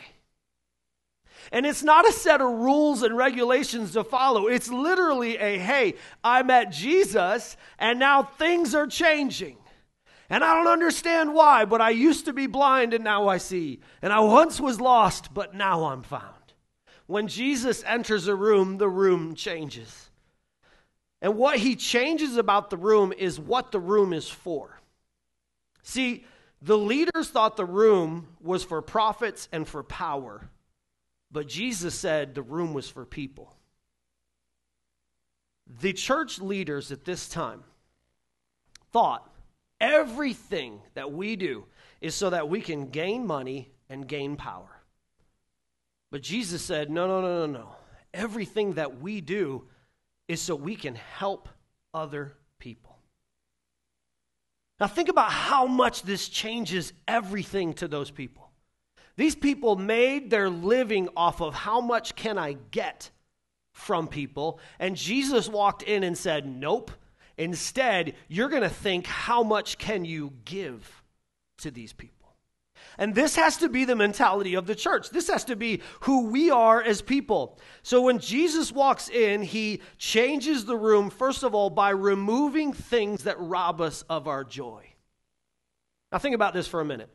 And 1.51 1.65
it's 1.65 1.81
not 1.81 2.08
a 2.08 2.12
set 2.12 2.41
of 2.41 2.51
rules 2.51 3.01
and 3.01 3.17
regulations 3.17 3.93
to 3.93 4.03
follow. 4.03 4.46
It's 4.46 4.69
literally 4.69 5.38
a 5.38 5.58
hey, 5.58 5.96
I 6.24 6.43
met 6.43 6.72
Jesus, 6.72 7.58
and 7.79 7.98
now 7.98 8.22
things 8.22 8.75
are 8.75 8.86
changing. 8.86 9.58
And 10.29 10.43
I 10.43 10.53
don't 10.53 10.72
understand 10.72 11.34
why, 11.34 11.65
but 11.65 11.81
I 11.81 11.89
used 11.89 12.25
to 12.25 12.34
be 12.34 12.46
blind 12.46 12.93
and 12.93 13.03
now 13.03 13.27
I 13.29 13.39
see. 13.39 13.79
And 14.03 14.13
I 14.13 14.19
once 14.19 14.60
was 14.62 14.79
lost, 14.79 15.34
but 15.34 15.55
now 15.55 15.86
I'm 15.86 16.03
found. 16.03 16.38
When 17.09 17.27
Jesus 17.27 17.83
enters 17.87 18.27
a 18.27 18.35
room, 18.35 18.77
the 18.77 18.87
room 18.87 19.33
changes. 19.33 20.11
And 21.23 21.37
what 21.37 21.57
he 21.57 21.75
changes 21.75 22.37
about 22.37 22.69
the 22.69 22.77
room 22.77 23.13
is 23.17 23.39
what 23.39 23.71
the 23.71 23.79
room 23.79 24.13
is 24.13 24.29
for. 24.29 24.79
See, 25.81 26.23
the 26.61 26.77
leaders 26.77 27.29
thought 27.29 27.57
the 27.57 27.65
room 27.65 28.27
was 28.39 28.63
for 28.63 28.83
profits 28.83 29.49
and 29.51 29.67
for 29.67 29.81
power, 29.81 30.51
but 31.31 31.47
Jesus 31.47 31.95
said 31.95 32.35
the 32.35 32.43
room 32.43 32.75
was 32.75 32.87
for 32.87 33.07
people. 33.07 33.55
The 35.81 35.93
church 35.93 36.39
leaders 36.39 36.91
at 36.91 37.05
this 37.05 37.27
time 37.27 37.63
thought 38.91 39.27
everything 39.81 40.79
that 40.93 41.11
we 41.11 41.37
do 41.37 41.65
is 42.01 42.13
so 42.13 42.29
that 42.29 42.49
we 42.49 42.61
can 42.61 42.91
gain 42.91 43.25
money 43.25 43.71
and 43.89 44.07
gain 44.07 44.35
power. 44.35 44.78
But 46.11 46.21
Jesus 46.21 46.61
said, 46.61 46.89
no, 46.89 47.07
no, 47.07 47.21
no, 47.21 47.45
no, 47.45 47.59
no. 47.59 47.69
Everything 48.13 48.73
that 48.73 48.99
we 48.99 49.21
do 49.21 49.65
is 50.27 50.41
so 50.41 50.55
we 50.55 50.75
can 50.75 50.95
help 50.95 51.49
other 51.93 52.33
people. 52.59 52.97
Now, 54.79 54.87
think 54.87 55.09
about 55.09 55.31
how 55.31 55.67
much 55.67 56.03
this 56.03 56.29
changes 56.29 56.93
everything 57.07 57.73
to 57.75 57.87
those 57.87 58.11
people. 58.11 58.49
These 59.17 59.35
people 59.35 59.75
made 59.75 60.29
their 60.29 60.49
living 60.49 61.09
off 61.17 61.41
of 61.41 61.53
how 61.53 61.81
much 61.81 62.15
can 62.15 62.37
I 62.37 62.53
get 62.71 63.09
from 63.73 64.07
people. 64.07 64.59
And 64.79 64.95
Jesus 64.95 65.49
walked 65.49 65.83
in 65.83 66.03
and 66.03 66.17
said, 66.17 66.47
Nope. 66.47 66.91
Instead, 67.37 68.15
you're 68.27 68.49
going 68.49 68.63
to 68.63 68.69
think, 68.69 69.07
how 69.07 69.43
much 69.43 69.77
can 69.77 70.03
you 70.03 70.33
give 70.43 71.03
to 71.59 71.71
these 71.71 71.93
people? 71.93 72.18
And 73.00 73.15
this 73.15 73.38
has 73.38 73.56
to 73.58 73.70
be 73.70 73.86
the 73.86 73.96
mentality 73.96 74.56
of 74.56 74.68
the 74.68 74.75
church. 74.75 75.10
This 75.10 75.29
has 75.29 75.46
to 75.46 75.56
be 75.56 75.82
who 76.01 76.27
we 76.27 76.51
are 76.51 76.84
as 76.84 77.01
people. 77.01 77.58
So 77.82 78.01
when 78.01 78.20
Jesus 78.20 78.74
walks 78.74 79.08
in, 79.08 79.41
he 79.41 79.82
changes 79.98 80.65
the 80.65 80.75
room, 80.75 81.10
first 81.10 81.44
of 81.44 81.56
all, 81.56 81.70
by 81.70 81.91
removing 81.91 82.74
things 82.74 83.24
that 83.24 83.39
rob 83.39 83.79
us 83.79 84.01
of 84.10 84.27
our 84.27 84.44
joy. 84.44 84.86
Now, 86.12 86.18
think 86.18 86.36
about 86.36 86.53
this 86.53 86.68
for 86.68 86.82
a 86.82 86.86
minute. 86.86 87.10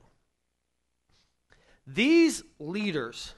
These 1.87 2.43
leaders 2.59 3.35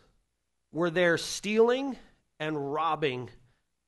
were 0.70 0.90
there 0.90 1.18
stealing 1.18 1.96
and 2.38 2.72
robbing 2.72 3.28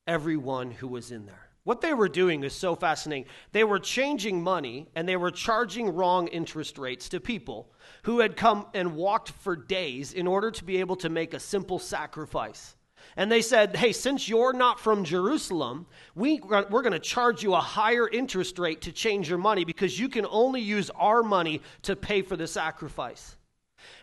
everyone 0.05 0.71
who 0.71 0.89
was 0.89 1.11
in 1.11 1.25
there. 1.25 1.48
What 1.69 1.81
they 1.81 1.93
were 1.93 2.09
doing 2.09 2.43
is 2.43 2.53
so 2.53 2.75
fascinating. 2.75 3.29
They 3.51 3.63
were 3.63 3.77
changing 3.77 4.41
money 4.41 4.87
and 4.95 5.07
they 5.07 5.17
were 5.17 5.29
charging 5.29 5.93
wrong 5.93 6.27
interest 6.29 6.79
rates 6.79 7.09
to 7.09 7.19
people 7.19 7.69
who 8.01 8.21
had 8.21 8.35
come 8.35 8.65
and 8.73 8.95
walked 8.95 9.29
for 9.29 9.55
days 9.55 10.13
in 10.13 10.25
order 10.25 10.49
to 10.49 10.63
be 10.63 10.77
able 10.77 10.95
to 10.95 11.09
make 11.09 11.35
a 11.35 11.39
simple 11.39 11.77
sacrifice. 11.77 12.75
And 13.15 13.31
they 13.31 13.43
said, 13.43 13.75
Hey, 13.75 13.91
since 13.91 14.27
you're 14.27 14.51
not 14.51 14.79
from 14.79 15.03
Jerusalem, 15.03 15.85
we, 16.15 16.39
we're 16.39 16.81
going 16.81 16.91
to 16.91 16.97
charge 16.97 17.43
you 17.43 17.53
a 17.53 17.61
higher 17.61 18.09
interest 18.09 18.57
rate 18.57 18.81
to 18.81 18.91
change 18.91 19.29
your 19.29 19.37
money 19.37 19.63
because 19.63 19.99
you 19.99 20.09
can 20.09 20.25
only 20.25 20.61
use 20.61 20.89
our 20.95 21.21
money 21.21 21.61
to 21.83 21.95
pay 21.95 22.23
for 22.23 22.35
the 22.35 22.47
sacrifice. 22.47 23.35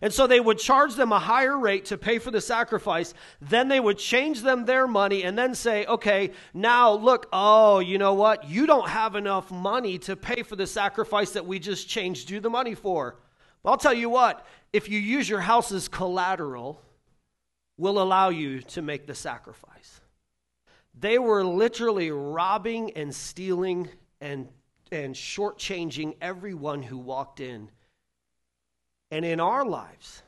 And 0.03 0.13
so 0.13 0.27
they 0.27 0.41
would 0.41 0.59
charge 0.59 0.95
them 0.95 1.13
a 1.13 1.19
higher 1.19 1.59
rate 1.59 1.87
to 1.87 1.99
pay 1.99 2.19
for 2.19 2.31
the 2.31 2.41
sacrifice. 2.41 3.15
Then 3.41 3.69
they 3.69 3.81
would 3.81 3.99
change 3.99 4.43
them 4.43 4.65
their 4.65 4.87
money 4.87 5.23
and 5.23 5.39
then 5.39 5.55
say, 5.55 5.87
okay, 5.87 6.33
now 6.53 6.93
look, 6.93 7.29
oh, 7.33 7.79
you 7.79 7.99
know 7.99 8.15
what? 8.15 8.49
You 8.49 8.67
don't 8.67 8.89
have 8.89 9.17
enough 9.17 9.51
money 9.51 9.99
to 10.01 10.17
pay 10.17 10.43
for 10.43 10.57
the 10.57 10.67
sacrifice 10.67 11.31
that 11.33 11.47
we 11.47 11.59
just 11.59 11.89
changed 11.89 12.31
you 12.31 12.41
the 12.41 12.51
money 12.51 12.75
for. 12.75 13.17
But 13.63 13.71
I'll 13.71 13.79
tell 13.79 13.95
you 13.95 14.11
what, 14.11 14.47
if 14.73 14.89
you 14.89 14.99
use 14.99 15.29
your 15.29 15.41
house 15.41 15.73
as 15.73 15.89
collateral, 15.89 16.81
we'll 17.79 18.01
allow 18.01 18.29
you 18.29 18.61
to 18.61 18.83
make 18.83 19.07
the 19.07 19.15
sacrifice. 19.15 20.01
They 20.99 21.19
were 21.19 21.45
literally 21.45 22.11
robbing 22.11 22.93
and 22.93 23.15
stealing 23.15 23.89
and, 24.21 24.49
and 24.93 25.15
shortchanging 25.15 26.17
everyone 26.21 26.83
who 26.83 26.97
walked 26.97 27.41
in 27.41 27.71
and 29.11 29.25
in 29.25 29.41
our 29.41 29.65
lives, 29.65 30.23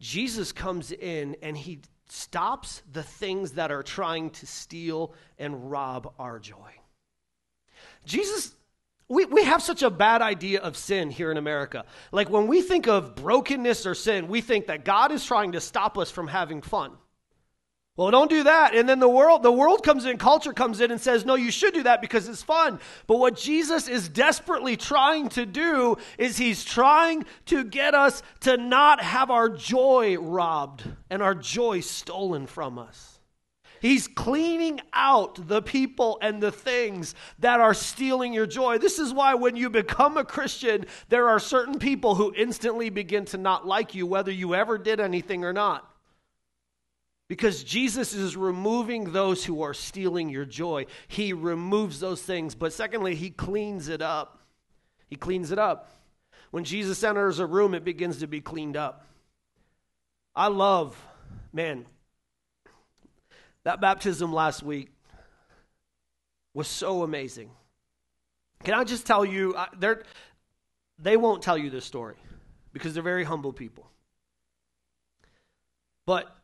Jesus 0.00 0.52
comes 0.52 0.92
in 0.92 1.36
and 1.42 1.56
he 1.56 1.80
stops 2.08 2.82
the 2.92 3.02
things 3.02 3.52
that 3.52 3.70
are 3.70 3.82
trying 3.82 4.30
to 4.30 4.46
steal 4.46 5.14
and 5.38 5.70
rob 5.70 6.12
our 6.18 6.38
joy. 6.38 6.72
Jesus, 8.04 8.54
we, 9.08 9.24
we 9.26 9.44
have 9.44 9.62
such 9.62 9.82
a 9.82 9.90
bad 9.90 10.22
idea 10.22 10.60
of 10.60 10.76
sin 10.76 11.10
here 11.10 11.30
in 11.30 11.36
America. 11.36 11.84
Like 12.12 12.30
when 12.30 12.46
we 12.46 12.62
think 12.62 12.86
of 12.86 13.14
brokenness 13.14 13.86
or 13.86 13.94
sin, 13.94 14.28
we 14.28 14.40
think 14.40 14.66
that 14.66 14.84
God 14.84 15.12
is 15.12 15.24
trying 15.24 15.52
to 15.52 15.60
stop 15.60 15.98
us 15.98 16.10
from 16.10 16.28
having 16.28 16.62
fun. 16.62 16.92
Well, 17.96 18.10
don't 18.10 18.28
do 18.28 18.42
that. 18.42 18.74
And 18.74 18.88
then 18.88 18.98
the 18.98 19.08
world, 19.08 19.44
the 19.44 19.52
world 19.52 19.84
comes 19.84 20.04
in, 20.04 20.18
culture 20.18 20.52
comes 20.52 20.80
in 20.80 20.90
and 20.90 21.00
says, 21.00 21.24
no, 21.24 21.36
you 21.36 21.52
should 21.52 21.74
do 21.74 21.84
that 21.84 22.00
because 22.00 22.28
it's 22.28 22.42
fun. 22.42 22.80
But 23.06 23.18
what 23.18 23.36
Jesus 23.36 23.86
is 23.86 24.08
desperately 24.08 24.76
trying 24.76 25.28
to 25.30 25.46
do 25.46 25.96
is 26.18 26.36
he's 26.36 26.64
trying 26.64 27.24
to 27.46 27.62
get 27.62 27.94
us 27.94 28.24
to 28.40 28.56
not 28.56 29.00
have 29.00 29.30
our 29.30 29.48
joy 29.48 30.18
robbed 30.18 30.82
and 31.08 31.22
our 31.22 31.36
joy 31.36 31.80
stolen 31.80 32.48
from 32.48 32.80
us. 32.80 33.20
He's 33.80 34.08
cleaning 34.08 34.80
out 34.92 35.46
the 35.46 35.62
people 35.62 36.18
and 36.20 36.42
the 36.42 36.50
things 36.50 37.14
that 37.38 37.60
are 37.60 37.74
stealing 37.74 38.32
your 38.32 38.46
joy. 38.46 38.78
This 38.78 38.98
is 38.98 39.14
why 39.14 39.34
when 39.34 39.54
you 39.54 39.70
become 39.70 40.16
a 40.16 40.24
Christian, 40.24 40.86
there 41.10 41.28
are 41.28 41.38
certain 41.38 41.78
people 41.78 42.16
who 42.16 42.32
instantly 42.34 42.90
begin 42.90 43.24
to 43.26 43.38
not 43.38 43.68
like 43.68 43.94
you, 43.94 44.04
whether 44.04 44.32
you 44.32 44.56
ever 44.56 44.78
did 44.78 44.98
anything 44.98 45.44
or 45.44 45.52
not. 45.52 45.93
Because 47.28 47.64
Jesus 47.64 48.12
is 48.12 48.36
removing 48.36 49.12
those 49.12 49.44
who 49.44 49.62
are 49.62 49.72
stealing 49.74 50.28
your 50.28 50.44
joy. 50.44 50.86
He 51.08 51.32
removes 51.32 51.98
those 51.98 52.22
things. 52.22 52.54
But 52.54 52.72
secondly, 52.72 53.14
he 53.14 53.30
cleans 53.30 53.88
it 53.88 54.02
up. 54.02 54.40
He 55.08 55.16
cleans 55.16 55.50
it 55.50 55.58
up. 55.58 55.90
When 56.50 56.64
Jesus 56.64 57.02
enters 57.02 57.38
a 57.38 57.46
room, 57.46 57.74
it 57.74 57.84
begins 57.84 58.18
to 58.18 58.26
be 58.26 58.40
cleaned 58.40 58.76
up. 58.76 59.06
I 60.36 60.48
love, 60.48 61.02
man, 61.52 61.86
that 63.64 63.80
baptism 63.80 64.32
last 64.32 64.62
week. 64.62 64.90
was 66.54 66.68
so 66.68 67.02
amazing. 67.02 67.50
Can 68.62 68.74
I 68.74 68.84
just 68.84 69.06
tell 69.06 69.24
you, 69.24 69.56
they 70.98 71.16
won't 71.16 71.42
tell 71.42 71.58
you 71.58 71.68
this 71.68 71.84
story 71.84 72.16
because 72.72 72.94
they're 72.94 73.02
very 73.02 73.24
humble 73.24 73.52
people. 73.52 73.90
But 76.06 76.34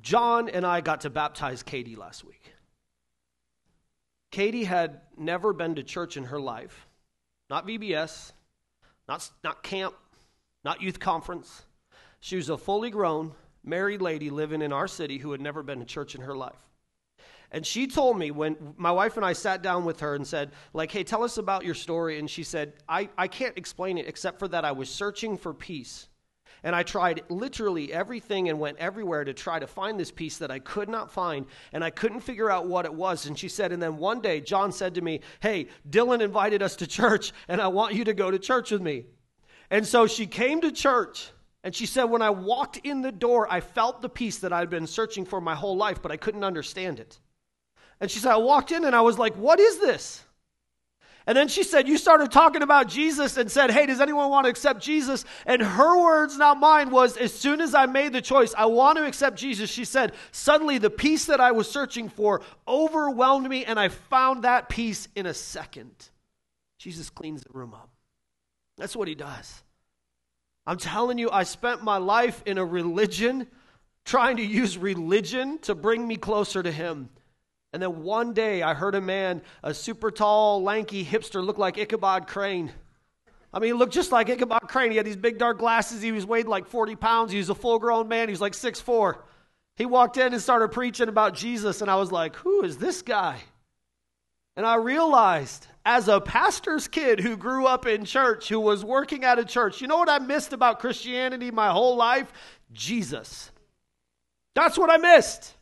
John 0.00 0.48
and 0.48 0.66
I 0.66 0.80
got 0.80 1.02
to 1.02 1.10
baptize 1.10 1.62
Katie 1.62 1.96
last 1.96 2.24
week. 2.24 2.52
Katie 4.30 4.64
had 4.64 5.00
never 5.16 5.52
been 5.52 5.76
to 5.76 5.82
church 5.82 6.16
in 6.16 6.24
her 6.24 6.40
life, 6.40 6.86
not 7.48 7.66
VBS, 7.66 8.32
not, 9.08 9.28
not 9.42 9.62
camp, 9.62 9.94
not 10.64 10.82
youth 10.82 11.00
conference. 11.00 11.62
She 12.20 12.36
was 12.36 12.50
a 12.50 12.58
fully 12.58 12.90
grown, 12.90 13.32
married 13.64 14.02
lady 14.02 14.28
living 14.28 14.60
in 14.60 14.72
our 14.72 14.88
city 14.88 15.18
who 15.18 15.32
had 15.32 15.40
never 15.40 15.62
been 15.62 15.78
to 15.78 15.86
church 15.86 16.14
in 16.14 16.20
her 16.20 16.36
life. 16.36 16.68
And 17.50 17.66
she 17.66 17.86
told 17.86 18.18
me 18.18 18.30
when 18.30 18.74
my 18.76 18.90
wife 18.90 19.16
and 19.16 19.24
I 19.24 19.32
sat 19.32 19.62
down 19.62 19.86
with 19.86 20.00
her 20.00 20.14
and 20.14 20.26
said, 20.26 20.50
like, 20.74 20.92
hey, 20.92 21.02
tell 21.02 21.24
us 21.24 21.38
about 21.38 21.64
your 21.64 21.74
story. 21.74 22.18
And 22.18 22.28
she 22.28 22.42
said, 22.42 22.74
I, 22.86 23.08
I 23.16 23.26
can't 23.26 23.56
explain 23.56 23.96
it 23.96 24.06
except 24.06 24.38
for 24.38 24.48
that 24.48 24.66
I 24.66 24.72
was 24.72 24.90
searching 24.90 25.38
for 25.38 25.54
peace. 25.54 26.07
And 26.62 26.74
I 26.74 26.82
tried 26.82 27.22
literally 27.28 27.92
everything 27.92 28.48
and 28.48 28.58
went 28.58 28.78
everywhere 28.78 29.24
to 29.24 29.32
try 29.32 29.58
to 29.58 29.66
find 29.66 29.98
this 29.98 30.10
peace 30.10 30.38
that 30.38 30.50
I 30.50 30.58
could 30.58 30.88
not 30.88 31.10
find. 31.10 31.46
And 31.72 31.84
I 31.84 31.90
couldn't 31.90 32.20
figure 32.20 32.50
out 32.50 32.66
what 32.66 32.84
it 32.84 32.94
was. 32.94 33.26
And 33.26 33.38
she 33.38 33.48
said, 33.48 33.72
and 33.72 33.82
then 33.82 33.96
one 33.96 34.20
day, 34.20 34.40
John 34.40 34.72
said 34.72 34.94
to 34.96 35.00
me, 35.00 35.20
Hey, 35.40 35.68
Dylan 35.88 36.20
invited 36.20 36.62
us 36.62 36.76
to 36.76 36.86
church, 36.86 37.32
and 37.48 37.60
I 37.60 37.68
want 37.68 37.94
you 37.94 38.04
to 38.04 38.14
go 38.14 38.30
to 38.30 38.38
church 38.38 38.70
with 38.70 38.82
me. 38.82 39.06
And 39.70 39.86
so 39.86 40.06
she 40.06 40.26
came 40.26 40.60
to 40.62 40.72
church. 40.72 41.30
And 41.64 41.74
she 41.74 41.86
said, 41.86 42.04
When 42.04 42.22
I 42.22 42.30
walked 42.30 42.78
in 42.78 43.02
the 43.02 43.12
door, 43.12 43.46
I 43.50 43.60
felt 43.60 44.00
the 44.00 44.08
peace 44.08 44.38
that 44.38 44.52
I'd 44.52 44.70
been 44.70 44.86
searching 44.86 45.24
for 45.24 45.40
my 45.40 45.54
whole 45.54 45.76
life, 45.76 46.00
but 46.00 46.12
I 46.12 46.16
couldn't 46.16 46.44
understand 46.44 47.00
it. 47.00 47.18
And 48.00 48.10
she 48.10 48.20
said, 48.20 48.32
I 48.32 48.36
walked 48.36 48.70
in 48.70 48.84
and 48.84 48.94
I 48.94 49.00
was 49.00 49.18
like, 49.18 49.34
What 49.34 49.60
is 49.60 49.78
this? 49.78 50.24
And 51.28 51.36
then 51.36 51.48
she 51.48 51.62
said, 51.62 51.86
You 51.86 51.98
started 51.98 52.32
talking 52.32 52.62
about 52.62 52.88
Jesus 52.88 53.36
and 53.36 53.50
said, 53.50 53.70
Hey, 53.70 53.84
does 53.84 54.00
anyone 54.00 54.30
want 54.30 54.46
to 54.46 54.50
accept 54.50 54.82
Jesus? 54.82 55.26
And 55.44 55.60
her 55.60 56.02
words, 56.02 56.38
not 56.38 56.58
mine, 56.58 56.90
was 56.90 57.18
as 57.18 57.34
soon 57.34 57.60
as 57.60 57.74
I 57.74 57.84
made 57.84 58.14
the 58.14 58.22
choice, 58.22 58.54
I 58.56 58.64
want 58.64 58.96
to 58.96 59.06
accept 59.06 59.36
Jesus, 59.36 59.68
she 59.68 59.84
said, 59.84 60.14
Suddenly 60.32 60.78
the 60.78 60.88
peace 60.88 61.26
that 61.26 61.38
I 61.38 61.52
was 61.52 61.70
searching 61.70 62.08
for 62.08 62.40
overwhelmed 62.66 63.46
me, 63.46 63.66
and 63.66 63.78
I 63.78 63.88
found 63.88 64.44
that 64.44 64.70
peace 64.70 65.06
in 65.14 65.26
a 65.26 65.34
second. 65.34 65.92
Jesus 66.78 67.10
cleans 67.10 67.42
the 67.42 67.52
room 67.52 67.74
up. 67.74 67.90
That's 68.78 68.96
what 68.96 69.06
he 69.06 69.14
does. 69.14 69.62
I'm 70.66 70.78
telling 70.78 71.18
you, 71.18 71.30
I 71.30 71.42
spent 71.42 71.84
my 71.84 71.98
life 71.98 72.42
in 72.46 72.56
a 72.56 72.64
religion, 72.64 73.48
trying 74.06 74.38
to 74.38 74.44
use 74.44 74.78
religion 74.78 75.58
to 75.58 75.74
bring 75.74 76.08
me 76.08 76.16
closer 76.16 76.62
to 76.62 76.72
him. 76.72 77.10
And 77.72 77.82
then 77.82 78.02
one 78.02 78.32
day 78.32 78.62
I 78.62 78.74
heard 78.74 78.94
a 78.94 79.00
man, 79.00 79.42
a 79.62 79.74
super 79.74 80.10
tall, 80.10 80.62
lanky 80.62 81.04
hipster, 81.04 81.44
look 81.44 81.58
like 81.58 81.76
Ichabod 81.76 82.26
Crane. 82.26 82.72
I 83.52 83.58
mean, 83.58 83.68
he 83.68 83.72
looked 83.72 83.94
just 83.94 84.12
like 84.12 84.28
Ichabod 84.28 84.68
Crane. 84.68 84.90
He 84.90 84.96
had 84.96 85.06
these 85.06 85.16
big 85.16 85.38
dark 85.38 85.58
glasses. 85.58 86.02
He 86.02 86.12
was 86.12 86.26
weighed 86.26 86.46
like 86.46 86.66
40 86.66 86.96
pounds. 86.96 87.32
He 87.32 87.38
was 87.38 87.50
a 87.50 87.54
full 87.54 87.78
grown 87.78 88.08
man. 88.08 88.28
He 88.28 88.32
was 88.32 88.40
like 88.40 88.52
6'4. 88.52 89.18
He 89.76 89.86
walked 89.86 90.16
in 90.16 90.32
and 90.32 90.42
started 90.42 90.68
preaching 90.68 91.08
about 91.08 91.34
Jesus, 91.34 91.82
and 91.82 91.90
I 91.90 91.96
was 91.96 92.10
like, 92.10 92.36
who 92.36 92.62
is 92.62 92.78
this 92.78 93.00
guy? 93.00 93.38
And 94.56 94.66
I 94.66 94.74
realized 94.74 95.68
as 95.86 96.08
a 96.08 96.20
pastor's 96.20 96.88
kid 96.88 97.20
who 97.20 97.36
grew 97.36 97.64
up 97.64 97.86
in 97.86 98.04
church, 98.04 98.48
who 98.48 98.58
was 98.58 98.84
working 98.84 99.22
at 99.24 99.38
a 99.38 99.44
church, 99.44 99.80
you 99.80 99.86
know 99.86 99.98
what 99.98 100.10
I 100.10 100.18
missed 100.18 100.52
about 100.52 100.80
Christianity 100.80 101.52
my 101.52 101.70
whole 101.70 101.94
life? 101.94 102.32
Jesus. 102.72 103.52
That's 104.56 104.76
what 104.76 104.90
I 104.90 104.96
missed. 104.96 105.54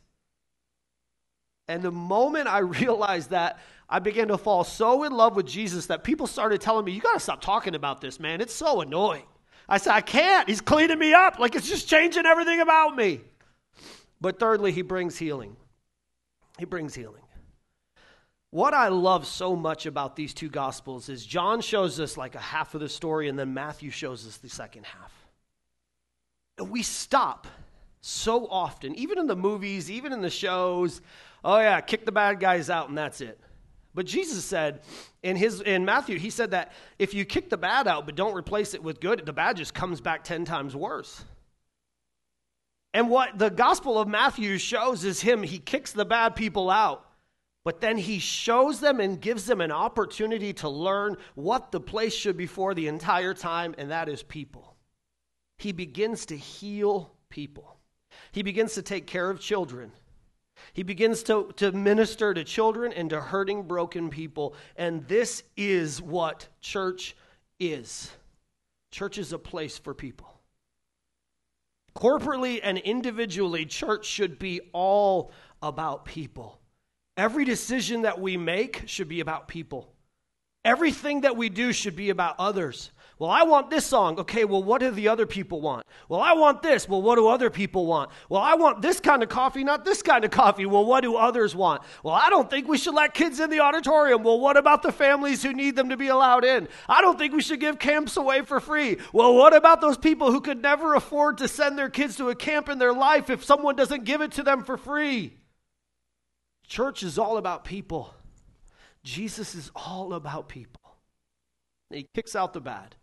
And 1.67 1.83
the 1.83 1.91
moment 1.91 2.47
I 2.47 2.59
realized 2.59 3.31
that, 3.31 3.59
I 3.89 3.99
began 3.99 4.27
to 4.29 4.37
fall 4.37 4.63
so 4.63 5.03
in 5.03 5.13
love 5.13 5.35
with 5.35 5.45
Jesus 5.45 5.85
that 5.87 6.03
people 6.03 6.27
started 6.27 6.59
telling 6.59 6.85
me, 6.85 6.91
You 6.91 7.01
got 7.01 7.13
to 7.13 7.19
stop 7.19 7.41
talking 7.41 7.75
about 7.75 8.01
this, 8.01 8.19
man. 8.19 8.41
It's 8.41 8.53
so 8.53 8.81
annoying. 8.81 9.25
I 9.69 9.77
said, 9.77 9.93
I 9.93 10.01
can't. 10.01 10.47
He's 10.47 10.61
cleaning 10.61 10.99
me 10.99 11.13
up. 11.13 11.39
Like 11.39 11.55
it's 11.55 11.67
just 11.67 11.87
changing 11.87 12.25
everything 12.25 12.61
about 12.61 12.95
me. 12.95 13.21
But 14.19 14.39
thirdly, 14.39 14.71
he 14.71 14.81
brings 14.81 15.17
healing. 15.17 15.55
He 16.57 16.65
brings 16.65 16.95
healing. 16.95 17.21
What 18.49 18.73
I 18.73 18.87
love 18.87 19.27
so 19.27 19.55
much 19.55 19.85
about 19.85 20.15
these 20.15 20.33
two 20.33 20.49
gospels 20.49 21.09
is 21.09 21.25
John 21.25 21.61
shows 21.61 21.99
us 21.99 22.17
like 22.17 22.33
a 22.33 22.39
half 22.39 22.73
of 22.73 22.81
the 22.81 22.89
story, 22.89 23.27
and 23.27 23.37
then 23.37 23.53
Matthew 23.53 23.91
shows 23.91 24.25
us 24.25 24.37
the 24.37 24.49
second 24.49 24.85
half. 24.85 25.13
And 26.57 26.71
we 26.71 26.81
stop 26.81 27.45
so 27.99 28.47
often, 28.47 28.95
even 28.95 29.19
in 29.19 29.27
the 29.27 29.35
movies, 29.35 29.91
even 29.91 30.13
in 30.13 30.21
the 30.21 30.29
shows, 30.29 31.01
oh 31.43 31.59
yeah, 31.59 31.81
kick 31.81 32.05
the 32.05 32.11
bad 32.11 32.39
guys 32.39 32.69
out 32.69 32.89
and 32.89 32.97
that's 32.97 33.21
it. 33.21 33.39
But 33.93 34.05
Jesus 34.05 34.45
said 34.45 34.81
in 35.23 35.35
his 35.35 35.61
in 35.61 35.83
Matthew, 35.83 36.19
he 36.19 36.29
said 36.29 36.51
that 36.51 36.73
if 36.99 37.13
you 37.13 37.25
kick 37.25 37.49
the 37.49 37.57
bad 37.57 37.87
out 37.87 38.05
but 38.05 38.15
don't 38.15 38.35
replace 38.35 38.73
it 38.73 38.83
with 38.83 38.99
good, 38.99 39.25
the 39.25 39.33
bad 39.33 39.57
just 39.57 39.73
comes 39.73 40.01
back 40.01 40.23
10 40.23 40.45
times 40.45 40.75
worse. 40.75 41.23
And 42.93 43.09
what 43.09 43.37
the 43.37 43.49
gospel 43.49 43.99
of 43.99 44.07
Matthew 44.07 44.57
shows 44.57 45.03
is 45.03 45.21
him, 45.21 45.43
he 45.43 45.59
kicks 45.59 45.91
the 45.91 46.05
bad 46.05 46.35
people 46.35 46.69
out. 46.69 47.03
But 47.63 47.81
then 47.81 47.97
he 47.97 48.19
shows 48.19 48.79
them 48.79 49.01
and 49.01 49.19
gives 49.19 49.45
them 49.45 49.59
an 49.59 49.73
opportunity 49.73 50.53
to 50.53 50.69
learn 50.69 51.17
what 51.35 51.71
the 51.71 51.81
place 51.81 52.13
should 52.13 52.37
be 52.37 52.47
for 52.47 52.73
the 52.73 52.87
entire 52.87 53.33
time, 53.33 53.75
and 53.77 53.91
that 53.91 54.07
is 54.07 54.23
people. 54.23 54.77
He 55.57 55.73
begins 55.73 56.25
to 56.27 56.37
heal 56.37 57.11
people. 57.29 57.77
He 58.31 58.41
begins 58.41 58.75
to 58.75 58.81
take 58.81 59.05
care 59.05 59.29
of 59.29 59.41
children. 59.41 59.91
He 60.73 60.83
begins 60.83 61.23
to, 61.23 61.51
to 61.57 61.71
minister 61.71 62.33
to 62.33 62.43
children 62.43 62.93
and 62.93 63.09
to 63.09 63.21
hurting, 63.21 63.63
broken 63.63 64.09
people. 64.09 64.55
And 64.75 65.07
this 65.07 65.43
is 65.55 66.01
what 66.01 66.47
church 66.61 67.15
is 67.59 68.11
church 68.91 69.17
is 69.17 69.33
a 69.33 69.37
place 69.37 69.77
for 69.77 69.93
people. 69.93 70.27
Corporately 71.95 72.59
and 72.63 72.77
individually, 72.77 73.65
church 73.65 74.05
should 74.05 74.39
be 74.39 74.61
all 74.73 75.31
about 75.61 76.05
people. 76.05 76.59
Every 77.15 77.45
decision 77.45 78.03
that 78.03 78.19
we 78.19 78.37
make 78.37 78.83
should 78.87 79.07
be 79.07 79.19
about 79.19 79.47
people. 79.47 79.93
Everything 80.63 81.21
that 81.21 81.37
we 81.37 81.49
do 81.49 81.73
should 81.73 81.95
be 81.95 82.09
about 82.09 82.35
others. 82.39 82.91
Well, 83.19 83.31
I 83.31 83.43
want 83.43 83.71
this 83.71 83.83
song. 83.83 84.19
Okay, 84.19 84.45
well, 84.45 84.61
what 84.61 84.79
do 84.79 84.91
the 84.91 85.07
other 85.07 85.25
people 85.25 85.59
want? 85.59 85.87
Well, 86.07 86.21
I 86.21 86.33
want 86.33 86.61
this. 86.61 86.87
Well, 86.87 87.01
what 87.01 87.15
do 87.15 87.27
other 87.27 87.49
people 87.49 87.87
want? 87.87 88.11
Well, 88.29 88.41
I 88.41 88.53
want 88.53 88.83
this 88.83 88.99
kind 88.99 89.23
of 89.23 89.29
coffee, 89.29 89.63
not 89.63 89.83
this 89.83 90.03
kind 90.03 90.23
of 90.23 90.29
coffee. 90.43 90.67
Well, 90.67 90.85
what 90.85 91.01
do 91.01 91.15
others 91.15 91.55
want? 91.55 91.81
Well, 92.03 92.13
I 92.13 92.29
don't 92.29 92.47
think 92.47 92.67
we 92.67 92.77
should 92.77 92.93
let 92.93 93.15
kids 93.15 93.39
in 93.39 93.49
the 93.49 93.61
auditorium. 93.61 94.21
Well, 94.21 94.39
what 94.39 94.55
about 94.55 94.83
the 94.83 94.91
families 94.91 95.41
who 95.41 95.51
need 95.51 95.75
them 95.75 95.89
to 95.89 95.97
be 95.97 96.09
allowed 96.09 96.45
in? 96.45 96.67
I 96.87 97.01
don't 97.01 97.17
think 97.17 97.33
we 97.33 97.41
should 97.41 97.59
give 97.59 97.79
camps 97.79 98.17
away 98.17 98.43
for 98.43 98.59
free. 98.59 98.97
Well, 99.13 99.33
what 99.33 99.55
about 99.55 99.81
those 99.81 99.97
people 99.97 100.31
who 100.31 100.39
could 100.39 100.61
never 100.61 100.93
afford 100.93 101.39
to 101.39 101.47
send 101.47 101.75
their 101.75 101.89
kids 101.89 102.17
to 102.17 102.29
a 102.29 102.35
camp 102.35 102.69
in 102.69 102.77
their 102.77 102.93
life 102.93 103.31
if 103.31 103.43
someone 103.43 103.75
doesn't 103.75 104.03
give 104.03 104.21
it 104.21 104.33
to 104.33 104.43
them 104.43 104.63
for 104.63 104.77
free? 104.77 105.37
Church 106.67 107.01
is 107.01 107.17
all 107.17 107.37
about 107.37 107.65
people. 107.65 108.13
Jesus 109.03 109.55
is 109.55 109.71
all 109.75 110.13
about 110.13 110.49
people. 110.49 110.81
He 111.89 112.07
kicks 112.13 112.35
out 112.35 112.53
the 112.53 112.61
bad. 112.61 112.95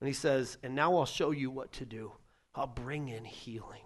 And 0.00 0.08
he 0.08 0.14
says, 0.14 0.58
And 0.62 0.74
now 0.74 0.96
I'll 0.96 1.06
show 1.06 1.30
you 1.30 1.50
what 1.50 1.72
to 1.72 1.84
do. 1.84 2.12
I'll 2.54 2.66
bring 2.66 3.08
in 3.08 3.24
healing. 3.24 3.82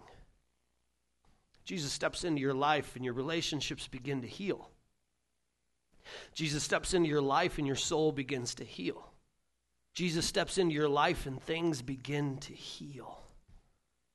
Jesus 1.65 1.93
steps 1.93 2.25
into 2.25 2.41
your 2.41 2.55
life 2.55 2.95
and 2.97 3.05
your 3.05 3.15
relationships 3.15 3.89
begin 3.89 4.21
to 4.23 4.29
heal. 4.29 4.71
Jesus 6.35 6.63
steps 6.63 6.93
into 6.93 7.09
your 7.09 7.23
life 7.23 7.59
and 7.59 7.67
your 7.67 7.77
soul 7.77 8.13
begins 8.13 8.55
to 8.57 8.65
heal. 8.65 9.11
Jesus 9.95 10.27
steps 10.27 10.59
into 10.59 10.75
your 10.75 10.89
life 10.89 11.27
and 11.27 11.43
things 11.43 11.81
begin 11.81 12.37
to 12.39 12.53
heal. 12.53 13.21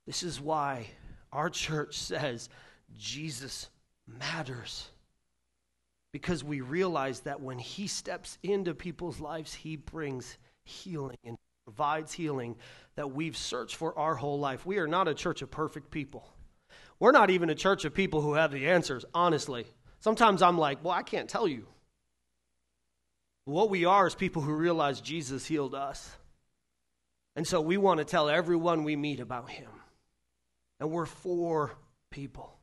This 0.06 0.24
is 0.24 0.40
why 0.40 0.88
our 1.32 1.50
church 1.50 1.98
says 1.98 2.50
Jesus 2.98 3.70
matters. 4.08 4.90
Because 6.12 6.44
we 6.44 6.62
realize 6.62 7.22
that 7.22 7.42
when 7.42 7.60
he 7.60 7.88
steps 7.88 8.38
into 8.44 8.74
people's 8.74 9.20
lives, 9.20 9.54
he 9.54 9.76
brings 9.76 10.38
healing 10.64 11.18
and 11.24 11.38
provides 11.70 12.12
healing 12.12 12.56
that 12.96 13.12
we've 13.12 13.38
searched 13.38 13.76
for 13.76 13.98
our 13.98 14.16
whole 14.16 14.40
life. 14.40 14.66
We 14.66 14.80
are 14.80 14.88
not 14.88 15.08
a 15.08 15.14
church 15.14 15.44
of 15.44 15.52
perfect 15.52 15.92
people. 15.92 16.28
We're 17.00 17.12
not 17.12 17.30
even 17.30 17.52
a 17.52 17.56
church 17.56 17.86
of 17.86 17.94
people 17.94 18.22
who 18.22 18.34
have 18.34 18.52
the 18.52 18.70
answers, 18.70 19.06
honestly. 19.14 19.68
Sometimes 20.00 20.42
I'm 20.42 20.58
like, 20.58 20.84
well, 20.84 20.96
I 20.96 21.04
can't 21.04 21.30
tell 21.30 21.48
you. 21.48 21.68
What 23.46 23.70
we 23.70 23.86
are 23.86 24.08
is 24.08 24.16
people 24.16 24.42
who 24.42 24.54
realize 24.54 25.00
Jesus 25.00 25.46
healed 25.46 25.76
us. 25.76 26.10
And 27.36 27.46
so 27.46 27.62
we 27.62 27.78
want 27.78 28.00
to 28.00 28.04
tell 28.04 28.30
everyone 28.30 28.84
we 28.84 28.96
meet 28.96 29.20
about 29.20 29.52
him. 29.52 29.70
And 30.80 30.90
we're 30.90 31.06
for 31.06 31.74
people. 32.10 32.58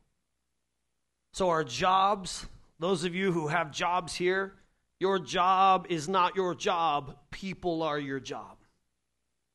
So 1.31 1.47
our 1.47 1.63
jobs, 1.63 2.45
those 2.77 3.05
of 3.05 3.15
you 3.15 3.31
who 3.31 3.47
have 3.47 3.71
jobs 3.71 4.13
here, 4.13 4.55
your 4.99 5.17
job 5.17 5.87
is 5.89 6.09
not 6.09 6.35
your 6.35 6.53
job, 6.53 7.15
people 7.31 7.83
are 7.83 7.97
your 7.97 8.19
job. 8.19 8.57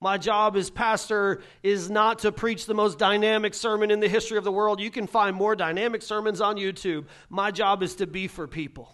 My 0.03 0.19
job 0.19 0.57
as 0.57 0.69
pastor 0.69 1.43
is 1.63 1.89
not 1.89 2.19
to 2.21 2.33
preach 2.33 2.67
the 2.67 2.75
most 2.75 2.99
dynamic 2.99 3.55
sermon 3.55 3.93
in 3.93 4.01
the 4.01 4.09
history 4.09 4.37
of 4.37 4.43
the 4.43 4.51
world. 4.51 4.81
You 4.81 4.91
can 4.91 5.07
find 5.07 5.37
more 5.37 5.55
dynamic 5.55 6.03
sermons 6.03 6.41
on 6.41 6.57
YouTube. 6.57 7.05
My 7.31 7.53
job 7.53 7.85
is 7.85 7.95
to 7.95 8.09
be 8.09 8.27
for 8.27 8.49
people. 8.49 8.93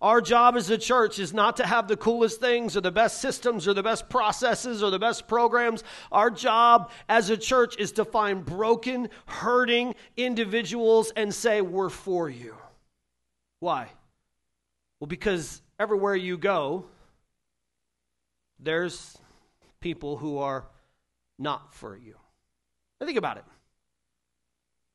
Our 0.00 0.20
job 0.20 0.56
as 0.56 0.68
a 0.70 0.76
church 0.76 1.20
is 1.20 1.32
not 1.32 1.58
to 1.58 1.64
have 1.64 1.86
the 1.86 1.96
coolest 1.96 2.40
things 2.40 2.76
or 2.76 2.80
the 2.80 2.90
best 2.90 3.20
systems 3.20 3.68
or 3.68 3.74
the 3.74 3.84
best 3.84 4.08
processes 4.08 4.82
or 4.82 4.90
the 4.90 4.98
best 4.98 5.28
programs. 5.28 5.84
Our 6.10 6.30
job 6.30 6.90
as 7.08 7.30
a 7.30 7.36
church 7.36 7.76
is 7.78 7.92
to 7.92 8.04
find 8.04 8.44
broken, 8.44 9.10
hurting 9.26 9.94
individuals 10.16 11.12
and 11.14 11.32
say, 11.32 11.60
We're 11.60 11.90
for 11.90 12.28
you. 12.28 12.56
Why? 13.60 13.88
Well, 14.98 15.06
because 15.06 15.62
everywhere 15.78 16.16
you 16.16 16.36
go, 16.38 16.86
there's 18.58 19.16
people 19.84 20.16
who 20.16 20.38
are 20.38 20.64
not 21.38 21.74
for 21.74 21.94
you. 21.94 22.16
Now 22.98 23.06
think 23.06 23.18
about 23.18 23.36
it. 23.36 23.44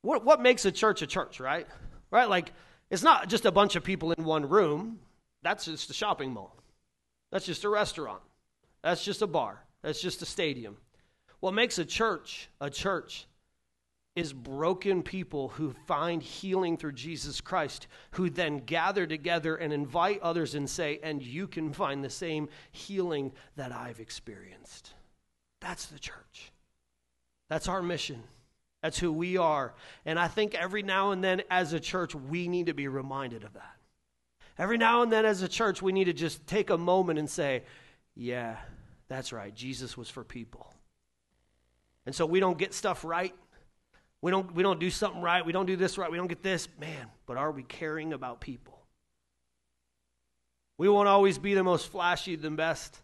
What, 0.01 0.25
what 0.25 0.41
makes 0.41 0.65
a 0.65 0.71
church 0.71 1.03
a 1.03 1.07
church, 1.07 1.39
right? 1.39 1.67
Right? 2.09 2.27
Like, 2.27 2.51
it's 2.89 3.03
not 3.03 3.29
just 3.29 3.45
a 3.45 3.51
bunch 3.51 3.75
of 3.75 3.83
people 3.83 4.11
in 4.13 4.23
one 4.23 4.49
room. 4.49 4.99
That's 5.43 5.65
just 5.65 5.91
a 5.91 5.93
shopping 5.93 6.33
mall. 6.33 6.55
That's 7.31 7.45
just 7.45 7.63
a 7.65 7.69
restaurant. 7.69 8.21
That's 8.81 9.05
just 9.05 9.21
a 9.21 9.27
bar. 9.27 9.63
That's 9.83 10.01
just 10.01 10.23
a 10.23 10.25
stadium. 10.25 10.77
What 11.39 11.53
makes 11.53 11.77
a 11.77 11.85
church 11.85 12.49
a 12.59 12.71
church 12.71 13.27
is 14.19 14.33
broken 14.33 15.01
people 15.01 15.47
who 15.49 15.73
find 15.87 16.21
healing 16.21 16.77
through 16.77 16.91
Jesus 16.91 17.39
Christ, 17.41 17.87
who 18.11 18.29
then 18.29 18.57
gather 18.57 19.07
together 19.07 19.55
and 19.55 19.71
invite 19.71 20.21
others 20.21 20.53
and 20.53 20.69
say, 20.69 20.99
and 21.01 21.23
you 21.23 21.47
can 21.47 21.71
find 21.73 22.03
the 22.03 22.09
same 22.09 22.49
healing 22.71 23.31
that 23.55 23.71
I've 23.71 23.99
experienced. 23.99 24.93
That's 25.61 25.85
the 25.85 25.99
church. 25.99 26.51
That's 27.49 27.67
our 27.67 27.81
mission. 27.81 28.23
That's 28.83 28.99
who 28.99 29.11
we 29.11 29.37
are. 29.37 29.73
And 30.05 30.19
I 30.19 30.27
think 30.27 30.53
every 30.53 30.83
now 30.83 31.11
and 31.11 31.23
then 31.23 31.41
as 31.49 31.73
a 31.73 31.79
church, 31.79 32.13
we 32.13 32.47
need 32.47 32.67
to 32.67 32.73
be 32.73 32.87
reminded 32.87 33.43
of 33.43 33.53
that. 33.53 33.75
Every 34.57 34.77
now 34.77 35.01
and 35.01 35.11
then 35.11 35.25
as 35.25 35.41
a 35.41 35.47
church, 35.47 35.81
we 35.81 35.93
need 35.93 36.05
to 36.05 36.13
just 36.13 36.45
take 36.45 36.69
a 36.69 36.77
moment 36.77 37.17
and 37.17 37.29
say, 37.29 37.63
yeah, 38.15 38.57
that's 39.07 39.31
right. 39.31 39.55
Jesus 39.55 39.97
was 39.97 40.09
for 40.09 40.23
people. 40.23 40.73
And 42.05 42.13
so 42.13 42.25
we 42.25 42.39
don't 42.39 42.57
get 42.57 42.73
stuff 42.73 43.05
right 43.05 43.33
we 44.21 44.31
don't, 44.31 44.53
we 44.53 44.63
don't 44.63 44.79
do 44.79 44.89
something 44.89 45.21
right. 45.21 45.45
We 45.45 45.51
don't 45.51 45.65
do 45.65 45.75
this 45.75 45.97
right. 45.97 46.11
We 46.11 46.17
don't 46.17 46.27
get 46.27 46.43
this. 46.43 46.67
Man, 46.79 47.07
but 47.25 47.37
are 47.37 47.51
we 47.51 47.63
caring 47.63 48.13
about 48.13 48.41
people? 48.41 48.79
We 50.77 50.89
won't 50.89 51.07
always 51.07 51.37
be 51.37 51.53
the 51.53 51.63
most 51.63 51.91
flashy, 51.91 52.35
the 52.35 52.49
best. 52.49 52.97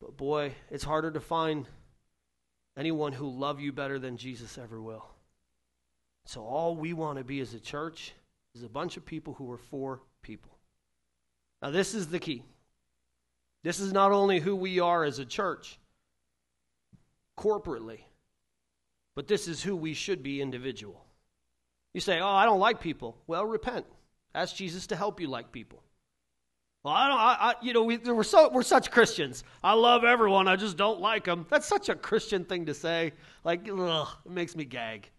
But 0.00 0.16
boy, 0.16 0.52
it's 0.70 0.84
harder 0.84 1.10
to 1.10 1.20
find 1.20 1.66
anyone 2.76 3.12
who 3.12 3.28
love 3.28 3.60
you 3.60 3.72
better 3.72 3.98
than 3.98 4.16
Jesus 4.16 4.56
ever 4.58 4.80
will. 4.80 5.04
So 6.24 6.42
all 6.42 6.76
we 6.76 6.92
want 6.92 7.18
to 7.18 7.24
be 7.24 7.40
as 7.40 7.54
a 7.54 7.60
church 7.60 8.12
is 8.54 8.62
a 8.62 8.68
bunch 8.68 8.96
of 8.96 9.04
people 9.04 9.34
who 9.34 9.50
are 9.50 9.58
for 9.58 10.00
people. 10.22 10.50
Now 11.62 11.70
this 11.70 11.94
is 11.94 12.08
the 12.08 12.18
key. 12.18 12.42
This 13.64 13.80
is 13.80 13.92
not 13.92 14.12
only 14.12 14.38
who 14.38 14.54
we 14.54 14.78
are 14.78 15.04
as 15.04 15.18
a 15.18 15.24
church 15.24 15.78
corporately, 17.36 18.00
but 19.18 19.26
this 19.26 19.48
is 19.48 19.60
who 19.60 19.74
we 19.74 19.94
should 19.94 20.22
be 20.22 20.40
individual. 20.40 21.04
You 21.92 22.00
say, 22.00 22.20
"Oh, 22.20 22.28
I 22.28 22.44
don't 22.44 22.60
like 22.60 22.80
people." 22.80 23.16
Well, 23.26 23.44
repent. 23.44 23.84
Ask 24.32 24.54
Jesus 24.54 24.86
to 24.86 24.94
help 24.94 25.20
you 25.20 25.26
like 25.26 25.50
people. 25.50 25.82
Well, 26.84 26.94
I 26.94 27.08
don't. 27.08 27.18
I, 27.18 27.36
I 27.40 27.54
you 27.60 27.72
know, 27.72 27.82
we, 27.82 27.96
we're 27.96 28.22
so 28.22 28.48
we're 28.48 28.62
such 28.62 28.92
Christians. 28.92 29.42
I 29.60 29.72
love 29.72 30.04
everyone. 30.04 30.46
I 30.46 30.54
just 30.54 30.76
don't 30.76 31.00
like 31.00 31.24
them. 31.24 31.46
That's 31.50 31.66
such 31.66 31.88
a 31.88 31.96
Christian 31.96 32.44
thing 32.44 32.66
to 32.66 32.74
say. 32.74 33.12
Like, 33.42 33.68
ugh, 33.68 34.06
it 34.24 34.30
makes 34.30 34.54
me 34.54 34.64
gag. 34.64 35.10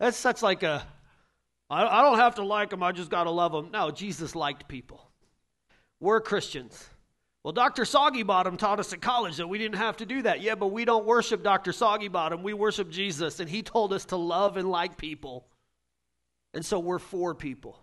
That's 0.00 0.16
such 0.16 0.40
like 0.40 0.62
a. 0.62 0.82
I, 1.68 1.84
I 1.84 2.00
don't 2.04 2.18
have 2.18 2.36
to 2.36 2.42
like 2.42 2.70
them. 2.70 2.82
I 2.82 2.92
just 2.92 3.10
got 3.10 3.24
to 3.24 3.30
love 3.30 3.52
them. 3.52 3.68
No, 3.70 3.90
Jesus 3.90 4.34
liked 4.34 4.66
people. 4.66 5.10
We're 6.00 6.22
Christians. 6.22 6.88
Well, 7.46 7.52
Dr. 7.52 7.84
Soggy 7.84 8.24
Bottom 8.24 8.56
taught 8.56 8.80
us 8.80 8.92
at 8.92 9.00
college 9.00 9.36
that 9.36 9.46
we 9.46 9.56
didn't 9.56 9.76
have 9.76 9.98
to 9.98 10.04
do 10.04 10.22
that. 10.22 10.40
Yeah, 10.40 10.56
but 10.56 10.72
we 10.72 10.84
don't 10.84 11.06
worship 11.06 11.44
Dr. 11.44 11.70
Soggy 11.70 12.08
Bottom. 12.08 12.42
We 12.42 12.54
worship 12.54 12.90
Jesus, 12.90 13.38
and 13.38 13.48
he 13.48 13.62
told 13.62 13.92
us 13.92 14.06
to 14.06 14.16
love 14.16 14.56
and 14.56 14.68
like 14.68 14.96
people. 14.96 15.46
And 16.54 16.66
so 16.66 16.80
we're 16.80 16.98
for 16.98 17.36
people. 17.36 17.78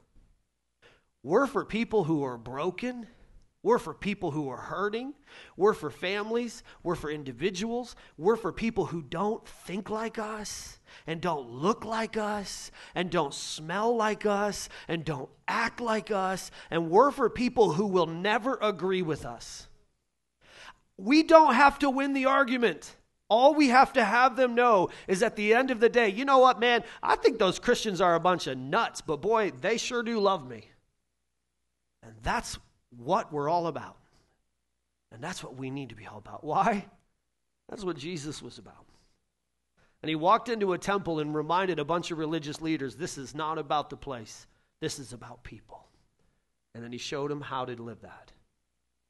We're 1.23 1.47
for 1.47 1.63
people 1.63 2.03
who 2.03 2.25
are 2.25 2.37
broken 2.37 3.07
we're 3.63 3.79
for 3.79 3.93
people 3.93 4.31
who 4.31 4.49
are 4.49 4.57
hurting. 4.57 5.13
We're 5.55 5.73
for 5.73 5.89
families. 5.89 6.63
We're 6.83 6.95
for 6.95 7.09
individuals. 7.09 7.95
We're 8.17 8.35
for 8.35 8.51
people 8.51 8.87
who 8.87 9.01
don't 9.01 9.47
think 9.47 9.89
like 9.89 10.19
us 10.19 10.79
and 11.07 11.21
don't 11.21 11.49
look 11.49 11.85
like 11.85 12.17
us 12.17 12.71
and 12.93 13.09
don't 13.09 13.33
smell 13.33 13.95
like 13.95 14.25
us 14.25 14.67
and 14.89 15.05
don't 15.05 15.29
act 15.47 15.79
like 15.79 16.11
us. 16.11 16.51
And 16.69 16.89
we're 16.89 17.11
for 17.11 17.29
people 17.29 17.71
who 17.71 17.87
will 17.87 18.05
never 18.05 18.59
agree 18.61 19.01
with 19.01 19.25
us. 19.25 19.67
We 20.97 21.23
don't 21.23 21.55
have 21.55 21.79
to 21.79 21.89
win 21.89 22.11
the 22.11 22.25
argument. 22.25 22.97
All 23.29 23.53
we 23.55 23.69
have 23.69 23.93
to 23.93 24.03
have 24.03 24.35
them 24.35 24.55
know 24.55 24.89
is 25.07 25.23
at 25.23 25.37
the 25.37 25.53
end 25.53 25.71
of 25.71 25.79
the 25.79 25.89
day, 25.89 26.09
you 26.09 26.25
know 26.25 26.39
what, 26.39 26.59
man? 26.59 26.83
I 27.01 27.15
think 27.15 27.39
those 27.39 27.59
Christians 27.59 28.01
are 28.01 28.15
a 28.15 28.19
bunch 28.19 28.45
of 28.47 28.57
nuts, 28.57 28.99
but 28.99 29.21
boy, 29.21 29.51
they 29.51 29.77
sure 29.77 30.03
do 30.03 30.19
love 30.19 30.45
me. 30.47 30.65
And 32.03 32.13
that's 32.21 32.59
what 32.97 33.31
we're 33.31 33.49
all 33.49 33.67
about. 33.67 33.97
And 35.11 35.23
that's 35.23 35.43
what 35.43 35.57
we 35.57 35.69
need 35.69 35.89
to 35.89 35.95
be 35.95 36.07
all 36.07 36.17
about. 36.17 36.43
Why? 36.43 36.85
That's 37.69 37.83
what 37.83 37.97
Jesus 37.97 38.41
was 38.41 38.57
about. 38.57 38.85
And 40.01 40.09
he 40.09 40.15
walked 40.15 40.49
into 40.49 40.73
a 40.73 40.77
temple 40.77 41.19
and 41.19 41.33
reminded 41.33 41.79
a 41.79 41.85
bunch 41.85 42.11
of 42.11 42.17
religious 42.17 42.61
leaders 42.61 42.95
this 42.95 43.17
is 43.17 43.33
not 43.33 43.57
about 43.57 43.89
the 43.89 43.95
place, 43.95 44.47
this 44.81 44.99
is 44.99 45.13
about 45.13 45.43
people. 45.43 45.87
And 46.75 46.83
then 46.83 46.91
he 46.91 46.97
showed 46.97 47.31
them 47.31 47.41
how 47.41 47.65
to 47.65 47.81
live 47.81 48.01
that. 48.01 48.31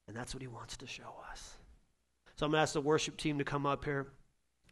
And 0.06 0.16
that's 0.16 0.34
what 0.34 0.42
he 0.42 0.46
wants 0.46 0.76
to 0.76 0.86
show 0.86 1.14
us. 1.30 1.54
So 2.36 2.46
I'm 2.46 2.52
going 2.52 2.58
to 2.58 2.62
ask 2.62 2.74
the 2.74 2.80
worship 2.80 3.16
team 3.16 3.38
to 3.38 3.44
come 3.44 3.64
up 3.64 3.84
here. 3.84 4.06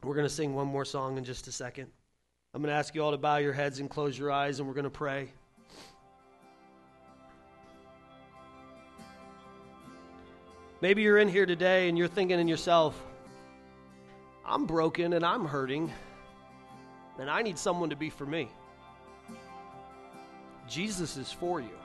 We're 0.02 0.14
going 0.14 0.26
to 0.26 0.34
sing 0.34 0.54
one 0.54 0.66
more 0.66 0.84
song 0.84 1.16
in 1.16 1.24
just 1.24 1.48
a 1.48 1.52
second. 1.52 1.88
I'm 2.54 2.60
going 2.60 2.72
to 2.72 2.78
ask 2.78 2.94
you 2.94 3.02
all 3.02 3.12
to 3.12 3.18
bow 3.18 3.38
your 3.38 3.52
heads 3.52 3.80
and 3.80 3.88
close 3.88 4.18
your 4.18 4.30
eyes, 4.30 4.58
and 4.58 4.68
we're 4.68 4.74
going 4.74 4.84
to 4.84 4.90
pray. 4.90 5.30
Maybe 10.82 11.02
you're 11.02 11.18
in 11.18 11.28
here 11.28 11.46
today 11.46 11.88
and 11.88 11.96
you're 11.96 12.08
thinking 12.08 12.40
in 12.40 12.48
yourself, 12.48 13.00
I'm 14.44 14.66
broken 14.66 15.12
and 15.12 15.24
I'm 15.24 15.44
hurting, 15.44 15.92
and 17.20 17.30
I 17.30 17.42
need 17.42 17.56
someone 17.56 17.90
to 17.90 17.96
be 17.96 18.10
for 18.10 18.26
me. 18.26 18.48
Jesus 20.68 21.16
is 21.16 21.30
for 21.30 21.60
you. 21.60 21.78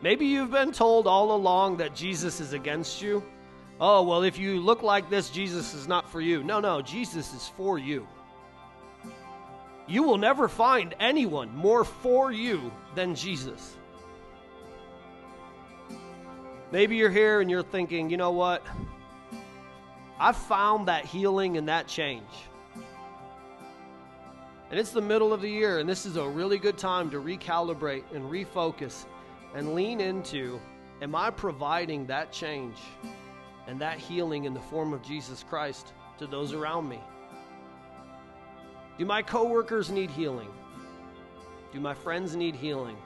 Maybe 0.00 0.26
you've 0.26 0.52
been 0.52 0.70
told 0.70 1.08
all 1.08 1.34
along 1.34 1.78
that 1.78 1.96
Jesus 1.96 2.40
is 2.40 2.52
against 2.52 3.02
you. 3.02 3.20
Oh, 3.80 4.04
well, 4.04 4.22
if 4.22 4.38
you 4.38 4.60
look 4.60 4.84
like 4.84 5.10
this, 5.10 5.28
Jesus 5.28 5.74
is 5.74 5.88
not 5.88 6.08
for 6.08 6.20
you. 6.20 6.44
No, 6.44 6.60
no, 6.60 6.82
Jesus 6.82 7.34
is 7.34 7.50
for 7.56 7.80
you. 7.80 8.06
You 9.88 10.04
will 10.04 10.18
never 10.18 10.46
find 10.46 10.94
anyone 11.00 11.52
more 11.52 11.82
for 11.82 12.30
you 12.30 12.70
than 12.94 13.16
Jesus. 13.16 13.76
Maybe 16.72 16.96
you're 16.96 17.10
here 17.10 17.40
and 17.40 17.50
you're 17.50 17.62
thinking, 17.62 18.10
you 18.10 18.16
know 18.16 18.32
what? 18.32 18.66
I 20.18 20.32
found 20.32 20.88
that 20.88 21.04
healing 21.04 21.56
and 21.56 21.68
that 21.68 21.86
change. 21.86 22.24
And 24.70 24.80
it's 24.80 24.90
the 24.90 25.00
middle 25.00 25.32
of 25.32 25.42
the 25.42 25.50
year, 25.50 25.78
and 25.78 25.88
this 25.88 26.06
is 26.06 26.16
a 26.16 26.28
really 26.28 26.58
good 26.58 26.76
time 26.76 27.10
to 27.10 27.20
recalibrate 27.20 28.02
and 28.12 28.24
refocus 28.24 29.04
and 29.54 29.74
lean 29.74 30.00
into 30.00 30.60
Am 31.02 31.14
I 31.14 31.28
providing 31.28 32.06
that 32.06 32.32
change 32.32 32.78
and 33.66 33.78
that 33.80 33.98
healing 33.98 34.44
in 34.44 34.54
the 34.54 34.60
form 34.60 34.94
of 34.94 35.02
Jesus 35.02 35.44
Christ 35.46 35.92
to 36.18 36.26
those 36.26 36.54
around 36.54 36.88
me? 36.88 37.00
Do 38.98 39.04
my 39.04 39.20
coworkers 39.20 39.90
need 39.90 40.10
healing? 40.10 40.48
Do 41.70 41.80
my 41.80 41.92
friends 41.92 42.34
need 42.34 42.54
healing? 42.54 42.96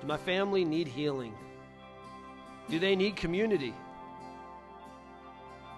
Do 0.00 0.06
my 0.06 0.16
family 0.16 0.64
need 0.64 0.88
healing? 0.88 1.32
Do 2.70 2.78
they 2.78 2.94
need 2.94 3.16
community? 3.16 3.74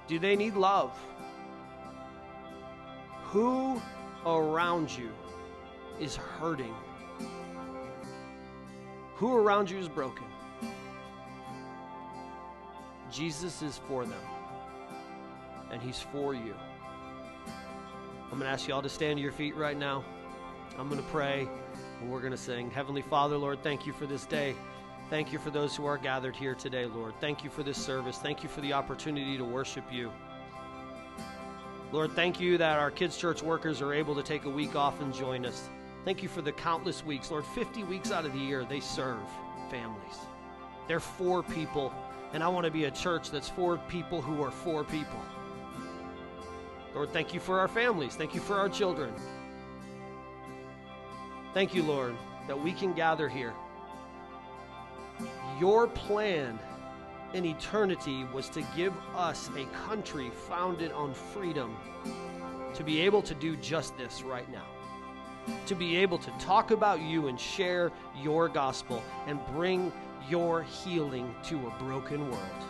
Do 0.07 0.19
they 0.19 0.37
need 0.37 0.55
love? 0.55 0.93
Who 3.25 3.81
around 4.27 4.91
you 4.91 5.11
is 5.99 6.17
hurting? 6.17 6.75
Who 9.15 9.35
around 9.35 9.71
you 9.71 9.79
is 9.79 9.89
broken? 9.89 10.27
Jesus 13.11 13.63
is 13.63 13.79
for 13.89 14.05
them, 14.05 14.21
and 15.71 15.81
He's 15.81 16.01
for 16.01 16.35
you. 16.35 16.55
I'm 18.25 18.39
going 18.39 18.43
to 18.43 18.49
ask 18.49 18.69
you 18.69 18.75
all 18.75 18.83
to 18.83 18.89
stand 18.89 19.17
to 19.17 19.23
your 19.23 19.33
feet 19.33 19.57
right 19.57 19.77
now. 19.77 20.05
I'm 20.79 20.89
going 20.89 21.01
to 21.03 21.09
pray, 21.09 21.49
and 22.01 22.11
we're 22.11 22.21
going 22.21 22.33
to 22.33 22.39
sing. 22.39 22.71
Heavenly 22.71 23.03
Father, 23.03 23.37
Lord, 23.39 23.63
thank 23.63 23.87
you 23.87 23.93
for 23.93 24.07
this 24.07 24.27
day. 24.27 24.55
Thank 25.13 25.31
you 25.31 25.39
for 25.39 25.51
those 25.51 25.77
who 25.77 25.85
are 25.85 25.99
gathered 25.99 26.35
here 26.35 26.55
today, 26.55 26.87
Lord. 26.87 27.13
Thank 27.21 27.45
you 27.45 27.51
for 27.51 27.63
this 27.63 27.77
service. 27.77 28.17
Thank 28.17 28.43
you 28.43 28.49
for 28.49 28.63
the 28.63 28.73
opportunity 28.73 29.37
to 29.37 29.45
worship 29.45 29.85
you. 29.93 30.11
Lord, 31.93 32.13
thank 32.13 32.41
you 32.41 32.57
that 32.57 32.79
our 32.79 32.91
kids' 32.91 33.19
church 33.19 33.43
workers 33.43 33.83
are 33.83 33.93
able 33.93 34.15
to 34.15 34.23
take 34.23 34.47
a 34.47 34.49
week 34.49 34.75
off 34.75 35.03
and 35.03 35.13
join 35.13 35.45
us. 35.45 35.69
Thank 36.07 36.23
you 36.23 36.31
for 36.31 36.41
the 36.41 36.53
countless 36.53 37.05
weeks. 37.05 37.31
Lord, 37.31 37.45
50 37.45 37.85
weeks 37.85 38.11
out 38.11 38.25
of 38.25 38.33
the 38.33 38.39
year, 38.39 38.65
they 38.65 38.81
serve 38.81 39.19
families. 39.71 40.17
They're 40.89 40.99
for 40.99 41.43
people, 41.43 41.93
and 42.33 42.43
I 42.43 42.49
want 42.49 42.65
to 42.65 42.73
be 42.73 42.87
a 42.87 42.91
church 42.91 43.31
that's 43.31 43.51
for 43.51 43.77
people 43.91 44.23
who 44.23 44.43
are 44.43 44.51
for 44.51 44.83
people. 44.83 45.21
Lord, 46.95 47.11
thank 47.11 47.35
you 47.35 47.41
for 47.41 47.61
our 47.61 47.69
families. 47.69 48.15
Thank 48.15 48.35
you 48.35 48.41
for 48.41 48.55
our 48.55 48.71
children. 48.71 49.13
Thank 51.53 51.75
you, 51.75 51.83
Lord, 51.83 52.17
that 52.49 52.59
we 52.59 52.73
can 52.73 52.95
gather 52.95 53.29
here. 53.29 53.53
Your 55.63 55.87
plan 55.87 56.59
in 57.35 57.45
eternity 57.45 58.27
was 58.35 58.49
to 58.49 58.63
give 58.75 58.93
us 59.15 59.49
a 59.57 59.65
country 59.87 60.33
founded 60.49 60.91
on 60.91 61.15
freedom 61.15 61.77
to 62.75 62.83
be 62.83 63.01
able 63.03 63.23
to 63.23 63.33
do 63.33 63.55
just 63.55 63.97
this 63.97 64.25
right 64.25 64.51
now. 64.51 64.67
To 65.67 65.77
be 65.77 65.97
able 65.99 66.19
to 66.19 66.33
talk 66.41 66.73
about 66.73 67.01
you 67.01 67.29
and 67.29 67.39
share 67.39 67.93
your 68.21 68.49
gospel 68.49 69.05
and 69.29 69.39
bring 69.53 69.93
your 70.29 70.65
healing 70.65 71.33
to 71.45 71.55
a 71.69 71.85
broken 71.85 72.29
world. 72.29 72.65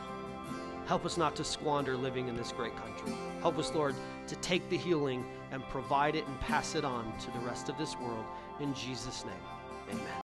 Help 0.85 1.07
us 1.07 1.17
not 1.17 1.35
to 1.37 1.45
squander 1.45 1.97
living 1.97 2.29
in 2.29 2.37
this 2.37 2.53
great 2.53 2.77
country. 2.77 3.15
Help 3.41 3.57
us, 3.57 3.73
Lord, 3.73 3.95
to 4.27 4.37
take 4.37 4.69
the 4.69 4.77
healing 4.77 5.25
and 5.51 5.67
provide 5.71 6.15
it 6.15 6.27
and 6.27 6.39
pass 6.41 6.75
it 6.75 6.85
on 6.85 7.11
to 7.21 7.31
the 7.31 7.47
rest 7.47 7.71
of 7.71 7.79
this 7.79 7.97
world. 7.97 8.27
In 8.61 8.75
Jesus' 8.75 9.25
name, 9.25 9.95
amen. 9.99 10.22